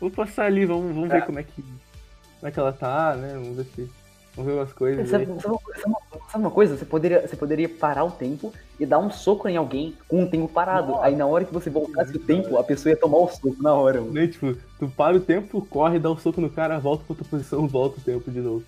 Vou 0.00 0.10
passar 0.10 0.46
ali, 0.46 0.66
vamos, 0.66 0.92
vamos 0.92 1.08
ver 1.08 1.24
como 1.24 1.38
é 1.38 1.44
que. 1.44 1.62
Como 1.62 2.48
é 2.48 2.50
que 2.50 2.58
ela 2.58 2.72
tá, 2.72 3.14
né? 3.14 3.34
Vamos 3.34 3.56
ver 3.56 3.64
se. 3.64 3.90
Vamos 4.36 4.52
ver 4.52 4.58
umas 4.58 4.72
coisas 4.72 5.08
Sabe, 5.08 5.26
sabe 5.26 5.48
uma, 5.48 5.60
sabe 5.74 5.94
sabe 6.30 6.44
uma 6.44 6.50
coisa? 6.50 6.76
Você 6.76 6.84
poderia, 6.84 7.26
você 7.26 7.36
poderia 7.36 7.68
parar 7.68 8.04
o 8.04 8.12
tempo 8.12 8.52
e 8.78 8.86
dar 8.86 8.98
um 8.98 9.10
soco 9.10 9.48
em 9.48 9.56
alguém 9.56 9.96
com 10.06 10.22
o 10.22 10.30
tempo 10.30 10.48
parado. 10.48 10.96
Aí 11.00 11.16
na 11.16 11.26
hora 11.26 11.44
que 11.44 11.52
você 11.52 11.68
voltasse 11.68 12.16
o 12.16 12.18
tempo, 12.20 12.56
a 12.56 12.64
pessoa 12.64 12.92
ia 12.92 12.96
tomar 12.96 13.18
o 13.18 13.28
soco 13.28 13.56
na 13.60 13.74
hora, 13.74 14.00
mano. 14.00 14.12
Né? 14.12 14.28
Tipo, 14.28 14.56
tu 14.78 14.88
para 14.88 15.16
o 15.16 15.20
tempo, 15.20 15.66
corre, 15.68 15.98
dá 15.98 16.10
um 16.10 16.16
soco 16.16 16.40
no 16.40 16.48
cara, 16.48 16.78
volta 16.78 17.04
pra 17.04 17.12
outra 17.12 17.28
posição, 17.28 17.66
volta 17.68 17.98
o 17.98 18.02
tempo 18.02 18.30
de 18.30 18.40
novo. 18.40 18.64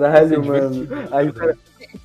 Caralho, 0.00 0.34
é 0.34 0.38
mano. 0.38 0.88
Aí 1.10 1.28
o 1.28 1.34
cara. 1.34 1.56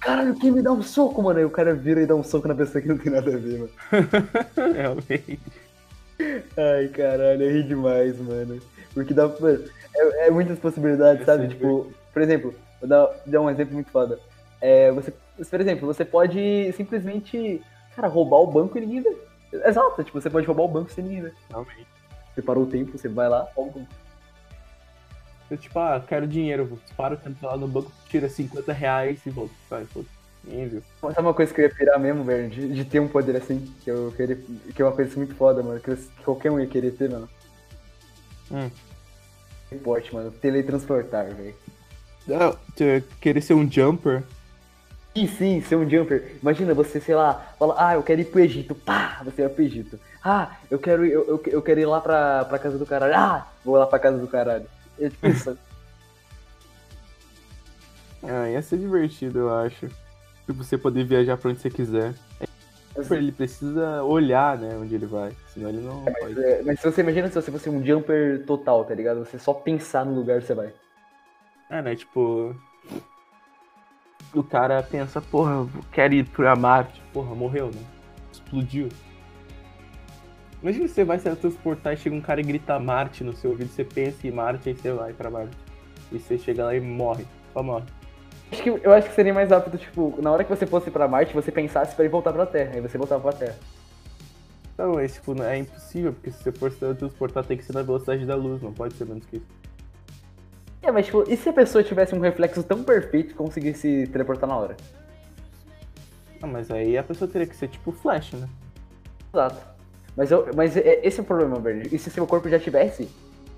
Caralho, 0.02 0.36
quem 0.36 0.52
me 0.52 0.62
dá 0.62 0.72
um 0.72 0.82
soco, 0.82 1.22
mano? 1.22 1.40
Aí 1.40 1.46
o 1.46 1.50
cara 1.50 1.74
vira 1.74 2.02
e 2.02 2.06
dá 2.06 2.16
um 2.16 2.24
soco 2.24 2.48
na 2.48 2.56
pessoa 2.56 2.82
que 2.82 2.88
não 2.88 2.98
tem 2.98 3.12
nada 3.12 3.34
a 3.34 3.38
ver, 3.38 3.60
mano. 3.60 3.70
Realmente. 4.76 5.40
Ai, 6.58 6.88
caralho, 6.90 7.44
eu 7.44 7.52
ri 7.52 7.64
demais, 7.64 8.20
mano. 8.20 8.60
Porque 8.94 9.14
dá 9.14 9.30
pra. 9.30 9.52
É, 9.96 10.28
é 10.28 10.32
muitas 10.32 10.60
possibilidades, 10.60 11.22
É 11.22 11.26
sabe? 11.26 11.44
sempre. 11.44 11.56
Tipo, 11.58 11.92
por 12.12 12.22
exemplo, 12.22 12.56
vou 12.80 12.90
dar, 12.90 13.10
dar 13.26 13.42
um 13.42 13.50
exemplo 13.50 13.74
muito 13.76 13.92
foda. 13.92 14.20
É, 14.60 14.92
você, 14.92 15.14
por 15.50 15.62
exemplo, 15.62 15.86
você 15.86 16.04
pode 16.04 16.72
simplesmente, 16.74 17.62
cara, 17.96 18.08
roubar 18.08 18.38
o 18.38 18.48
banco 18.48 18.78
e 18.78 18.82
ninguém 18.82 19.02
vê. 19.02 19.16
Exato, 19.66 20.04
tipo, 20.04 20.20
você 20.20 20.30
pode 20.30 20.46
roubar 20.46 20.64
o 20.64 20.68
banco 20.68 20.92
sem 20.92 21.04
ninguém 21.04 21.22
ver. 21.22 21.34
Realmente. 21.50 21.88
Você 22.34 22.42
parou 22.42 22.64
o 22.64 22.68
tempo, 22.68 22.98
você 22.98 23.08
vai 23.08 23.30
lá, 23.30 23.48
rouba 23.56 23.72
o 23.72 23.80
banco. 23.80 23.92
Eu, 25.50 25.58
tipo, 25.58 25.80
ah, 25.80 26.04
quero 26.06 26.28
dinheiro, 26.28 26.80
para 26.96 27.14
o 27.14 27.18
tempo 27.18 27.46
lá 27.46 27.56
no 27.56 27.68
banco, 27.68 27.92
tira 28.10 28.28
50 28.28 28.74
reais 28.74 29.20
e 29.26 29.30
volta. 29.30 29.54
Vai, 29.70 29.86
foda. 29.86 30.06
Ninguém 30.44 30.68
viu. 30.68 30.84
Sabe 31.02 31.20
uma 31.22 31.34
coisa 31.34 31.54
que 31.54 31.62
eu 31.62 31.66
ia 31.66 31.74
pirar 31.74 32.00
mesmo, 32.00 32.24
velho? 32.24 32.50
De, 32.50 32.74
de 32.74 32.86
ter 32.86 33.00
um 33.00 33.08
poder 33.08 33.36
assim, 33.36 33.74
que 33.84 33.90
eu 33.90 34.14
queria, 34.16 34.38
que 34.76 34.82
é 34.82 34.86
uma 34.86 34.92
coisa 34.94 35.16
muito 35.18 35.36
foda, 35.36 35.62
mano, 35.64 35.80
que, 35.80 35.90
eu- 35.92 35.98
que 35.98 36.24
qualquer 36.24 36.52
um 36.52 36.60
ia 36.60 36.68
querer 36.68 36.92
ter, 36.92 37.10
mano. 37.10 37.30
Hum. 38.52 38.70
Teleporte, 39.70 40.14
mano. 40.14 40.32
Teletransportar, 40.32 41.34
velho. 41.34 41.56
Ah, 42.30 42.56
querer 43.22 43.42
ser 43.42 43.54
um 43.54 43.70
jumper? 43.70 44.24
Sim, 45.16 45.28
sim, 45.28 45.62
ser 45.62 45.76
um 45.78 45.90
jumper. 45.90 46.36
Imagina 46.42 46.74
você, 46.74 47.00
sei 47.00 47.16
lá, 47.16 47.54
fala, 47.58 47.76
ah, 47.78 47.96
eu 47.96 48.04
quero 48.04 48.22
ir 48.22 48.26
pro 48.26 48.40
Egito. 48.40 48.76
Pá, 48.76 49.22
você 49.24 49.42
vai 49.44 49.50
pro 49.52 49.64
Egito. 49.64 50.00
Ah, 50.24 50.58
eu 50.70 50.78
quero 50.78 51.06
ir, 51.06 51.12
eu, 51.12 51.26
eu, 51.28 51.44
eu 51.48 51.62
quero 51.62 51.80
ir 51.80 51.86
lá 51.86 52.00
pra, 52.00 52.46
pra 52.46 52.60
casa 52.60 52.78
do 52.78 52.86
caralho. 52.86 53.16
Ah, 53.16 53.48
vou 53.66 53.76
lá 53.78 53.88
pra 53.88 53.98
casa 54.00 54.18
do 54.18 54.28
caralho. 54.28 54.66
É 55.00 55.10
tipo 55.10 55.28
isso. 55.28 55.58
Ah, 58.24 58.50
ia 58.50 58.62
ser 58.62 58.78
divertido, 58.78 59.40
eu 59.40 59.56
acho. 59.56 59.88
Tipo, 60.46 60.54
você 60.64 60.78
poder 60.78 61.04
viajar 61.04 61.38
pra 61.38 61.52
onde 61.52 61.60
você 61.60 61.70
quiser. 61.70 62.14
Ele 63.12 63.32
precisa 63.32 64.02
olhar, 64.04 64.58
né, 64.58 64.76
onde 64.76 64.96
ele 64.96 65.06
vai. 65.06 65.32
Senão 65.54 65.70
ele 65.70 65.82
não 65.82 66.04
pode. 66.04 66.44
É, 66.44 66.64
mas 66.64 66.80
se 66.80 66.92
você 66.92 67.02
imagina 67.02 67.28
se 67.28 67.36
você 67.36 67.52
fosse 67.52 67.70
um 67.70 67.86
jumper 67.86 68.44
total, 68.46 68.84
tá 68.86 68.96
ligado? 68.96 69.20
Você 69.20 69.38
só 69.38 69.54
pensar 69.54 70.04
no 70.04 70.16
lugar 70.16 70.42
que 70.42 70.48
você 70.48 70.56
vai. 70.56 70.74
É, 71.70 71.82
né, 71.82 71.96
tipo... 71.96 72.56
O 74.34 74.44
cara 74.44 74.82
pensa, 74.82 75.22
porra, 75.22 75.68
quero 75.92 76.16
ir 76.16 76.28
pra 76.28 76.56
Marte. 76.56 77.02
Porra, 77.14 77.36
morreu, 77.36 77.68
né? 77.68 77.82
Explodiu. 78.32 78.90
Imagina 80.62 80.88
você 80.88 81.04
vai 81.04 81.20
se 81.20 81.36
transportar 81.36 81.94
e 81.94 81.98
chega 81.98 82.16
um 82.16 82.22
cara 82.22 82.42
e 82.42 82.44
grita 82.44 82.80
Marte 82.80 83.24
no 83.24 83.36
seu 83.36 83.52
ouvido, 83.52 83.70
você 83.70 83.84
pensa 83.84 84.28
em 84.28 84.32
Marte, 84.32 84.70
aí 84.70 84.76
você 84.76 84.92
vai 84.92 85.14
pra 85.14 85.30
Marte. 85.30 85.56
E 86.12 86.18
você 86.18 86.38
chega 86.38 86.66
lá 86.66 86.76
e 86.76 86.80
morre. 86.80 87.26
Só 87.54 87.62
morre. 87.62 87.86
Acho 88.52 88.64
que, 88.64 88.70
eu 88.70 88.94
acho 88.94 89.10
que 89.10 89.16
seria 89.16 89.34
mais 89.34 89.50
rápido, 89.50 89.78
tipo, 89.78 90.18
na 90.22 90.32
hora 90.32 90.44
que 90.44 90.50
você 90.50 90.66
fosse 90.66 90.90
pra 90.90 91.08
Marte, 91.08 91.34
você 91.34 91.52
pensasse 91.52 91.96
pra 91.96 92.06
ir 92.06 92.10
voltar 92.10 92.34
pra 92.34 92.46
Terra. 92.46 92.72
Aí 92.76 92.82
você 92.82 92.98
voltava 92.98 93.22
pra 93.22 93.34
Terra. 93.34 93.56
Não, 94.78 94.94
mas 94.94 95.16
tipo, 95.16 95.42
é 95.42 95.58
impossível, 95.58 96.14
porque 96.14 96.32
se 96.32 96.44
você 96.44 96.52
for 96.52 96.72
se 96.72 96.78
transportar 96.78 97.44
tem 97.44 97.58
que 97.58 97.64
ser 97.64 97.74
na 97.74 97.82
velocidade 97.82 98.26
da 98.26 98.36
luz, 98.36 98.62
não 98.62 98.72
pode 98.72 98.94
ser 98.94 99.06
menos 99.06 99.26
que 99.26 99.38
isso. 99.38 99.48
É, 100.82 100.92
mas 100.92 101.08
tipo, 101.08 101.24
e 101.28 101.36
se 101.36 101.50
a 101.50 101.54
pessoa 101.54 101.84
tivesse 101.84 102.16
um 102.16 102.20
reflexo 102.20 102.64
tão 102.64 102.84
perfeito 102.84 103.30
que 103.30 103.34
conseguisse 103.34 104.08
teleportar 104.08 104.48
na 104.48 104.56
hora? 104.56 104.78
Ah, 106.42 106.48
mas 106.48 106.70
aí 106.70 106.98
a 106.98 107.04
pessoa 107.04 107.30
teria 107.30 107.48
que 107.48 107.56
ser 107.56 107.68
tipo 107.68 107.92
Flash, 107.92 108.34
né? 108.34 108.48
Exato. 109.34 109.77
Mas, 110.18 110.32
eu, 110.32 110.50
mas 110.56 110.76
é- 110.76 111.00
esse 111.04 111.20
é 111.20 111.24
o 111.24 111.26
problema, 111.26 111.60
Bernie. 111.60 111.88
E 111.92 111.98
se 112.00 112.10
seu 112.10 112.26
corpo 112.26 112.50
já 112.50 112.58
tivesse 112.60 113.08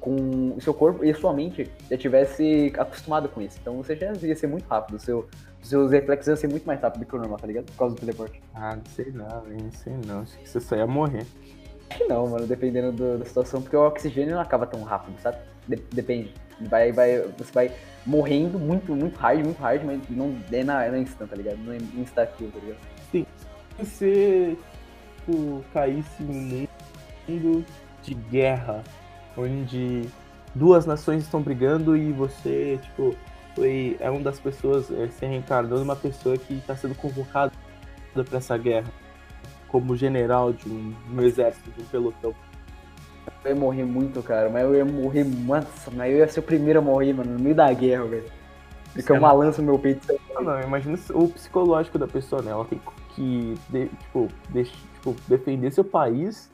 com. 0.02 0.54
O 0.58 0.62
seu 0.62 0.74
corpo 0.74 1.04
e 1.06 1.10
a 1.10 1.16
sua 1.16 1.34
mente 1.34 1.72
já 1.90 1.98
tivesse 1.98 2.72
acostumado 2.78 3.30
com 3.30 3.42
isso? 3.42 3.58
Então 3.62 3.78
você 3.78 3.96
já 3.96 4.12
ia 4.22 4.36
ser 4.36 4.48
muito 4.48 4.66
rápido. 4.68 5.00
Seu, 5.00 5.28
os 5.62 5.70
seus 5.70 5.92
reflexos 5.92 6.28
iam 6.28 6.36
ser 6.36 6.48
muito 6.50 6.66
mais 6.66 6.82
rápido 6.82 7.06
que 7.06 7.16
o 7.16 7.20
normal, 7.20 7.40
tá 7.40 7.48
ligado? 7.48 7.66
Por 7.66 7.78
causa 7.78 7.96
do 7.96 8.00
teleporte. 8.00 8.42
Ah, 8.54 8.76
não 8.76 8.84
sei 8.94 9.12
não, 9.12 9.26
hein, 9.52 9.58
não 9.64 9.72
sei 9.72 9.94
não. 10.06 10.20
Acho 10.22 10.38
que 10.38 10.50
você 10.50 10.60
só 10.60 10.76
ia 10.76 10.86
morrer. 10.86 11.26
Acho 11.90 11.98
que 12.00 12.04
não, 12.06 12.28
mano, 12.28 12.46
dependendo 12.46 12.92
do- 12.92 13.18
da 13.20 13.26
situação, 13.26 13.62
porque 13.62 13.76
o 13.76 13.82
oxigênio 13.88 14.36
não 14.36 14.42
acaba 14.42 14.68
tão 14.68 14.84
rápido, 14.84 15.20
sabe? 15.22 15.38
De- 15.68 15.84
depende. 15.94 16.34
Vai, 16.62 16.92
vai, 16.92 17.22
você 17.38 17.52
vai 17.54 17.72
morrendo 18.06 18.60
muito, 18.60 18.94
muito 18.94 19.16
hard, 19.18 19.44
muito 19.46 19.60
hard, 19.62 19.82
mas 19.86 20.00
não 20.10 20.36
é 20.52 20.64
na, 20.64 20.84
é 20.84 20.92
na 20.92 21.00
instant, 21.00 21.30
tá 21.30 21.36
ligado? 21.38 21.58
Não 21.58 21.72
é 21.74 21.78
insta 21.98 22.26
kill, 22.28 22.52
tá 22.52 22.60
ligado? 22.60 22.78
Se 23.12 23.26
você 23.78 24.58
tipo, 25.20 25.64
caísse 25.74 26.24
em 26.24 26.68
um 27.28 27.34
mundo 27.34 27.66
de 28.02 28.14
guerra, 28.14 28.84
onde 29.38 30.08
duas 30.56 30.86
nações 30.86 31.24
estão 31.24 31.42
brigando 31.42 31.96
e 31.96 32.12
você, 32.12 32.80
tipo, 32.82 33.16
foi, 33.56 33.98
é 34.00 34.10
uma 34.10 34.22
das 34.22 34.40
pessoas, 34.40 34.90
é, 34.92 35.08
se 35.08 35.26
reencarnou 35.26 35.80
numa 35.80 35.96
pessoa 35.96 36.38
que 36.38 36.56
está 36.56 36.76
sendo 36.76 36.96
convocada 36.96 37.52
para 38.14 38.38
essa 38.38 38.58
guerra, 38.58 38.92
como 39.68 39.96
general 39.96 40.52
de 40.52 40.68
um, 40.68 40.94
um 41.12 41.22
exército, 41.22 41.70
de 41.72 41.82
um 41.82 41.86
pelotão. 41.86 42.34
Eu 43.44 43.52
ia 43.52 43.56
morrer 43.56 43.84
muito, 43.84 44.22
cara, 44.24 44.50
mas 44.50 44.64
eu 44.64 44.76
ia 44.76 44.86
morrer, 44.86 45.24
nossa, 45.24 45.92
mas 45.92 46.12
eu 46.12 46.18
ia 46.20 46.28
ser 46.28 46.40
o 46.40 46.44
primeiro 46.44 46.80
a 46.80 46.82
morrer, 46.82 47.14
mano, 47.14 47.34
no 47.34 47.40
meio 47.40 47.56
da 47.56 47.72
guerra, 47.72 48.06
velho. 48.06 48.40
Fica 48.94 49.14
uma 49.14 49.32
lança 49.32 49.62
no 49.62 49.68
meu 49.68 49.80
peito. 49.80 50.02
Não, 50.34 50.42
não, 50.42 50.62
imagina 50.62 50.98
o 51.14 51.28
psicológico 51.28 52.00
da 52.00 52.08
pessoa, 52.08 52.42
né? 52.42 52.52
Ela 52.52 52.66
tem 52.66 52.80
que, 53.16 53.56
de, 53.70 53.88
tipo, 53.88 54.28
de, 54.50 54.64
tipo, 54.66 55.16
defender 55.28 55.72
seu 55.72 55.84
país, 55.84 56.52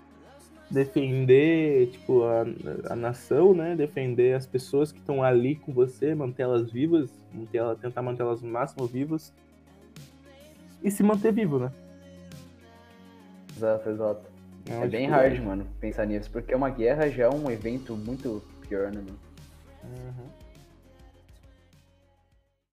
defender, 0.70 1.90
tipo, 1.92 2.24
a, 2.24 2.46
a 2.92 2.96
nação, 2.96 3.54
né? 3.54 3.76
Defender 3.76 4.36
as 4.36 4.46
pessoas 4.46 4.92
que 4.92 5.00
estão 5.00 5.24
ali 5.24 5.56
com 5.56 5.72
você, 5.72 6.16
mantê-las 6.16 6.72
vivas, 6.72 7.10
manter 7.34 7.62
tentar 7.82 8.02
mantê-las 8.02 8.42
no 8.42 8.50
máximo 8.50 8.86
vivas 8.88 9.34
e 10.84 10.92
se 10.92 11.04
manter 11.04 11.34
vivo, 11.34 11.60
né? 11.60 11.72
Exato, 13.56 13.90
exato. 13.90 14.36
É, 14.70 14.84
é 14.84 14.88
bem 14.88 15.08
hard, 15.08 15.40
mano, 15.42 15.66
pensar 15.80 16.06
nisso, 16.06 16.30
porque 16.32 16.54
uma 16.54 16.70
guerra 16.70 17.10
já 17.10 17.26
é 17.26 17.30
um 17.30 17.50
evento 17.50 17.96
muito 17.96 18.42
pior, 18.68 18.92
né, 18.92 19.02
mano? 19.02 19.20
Uhum. 19.84 20.45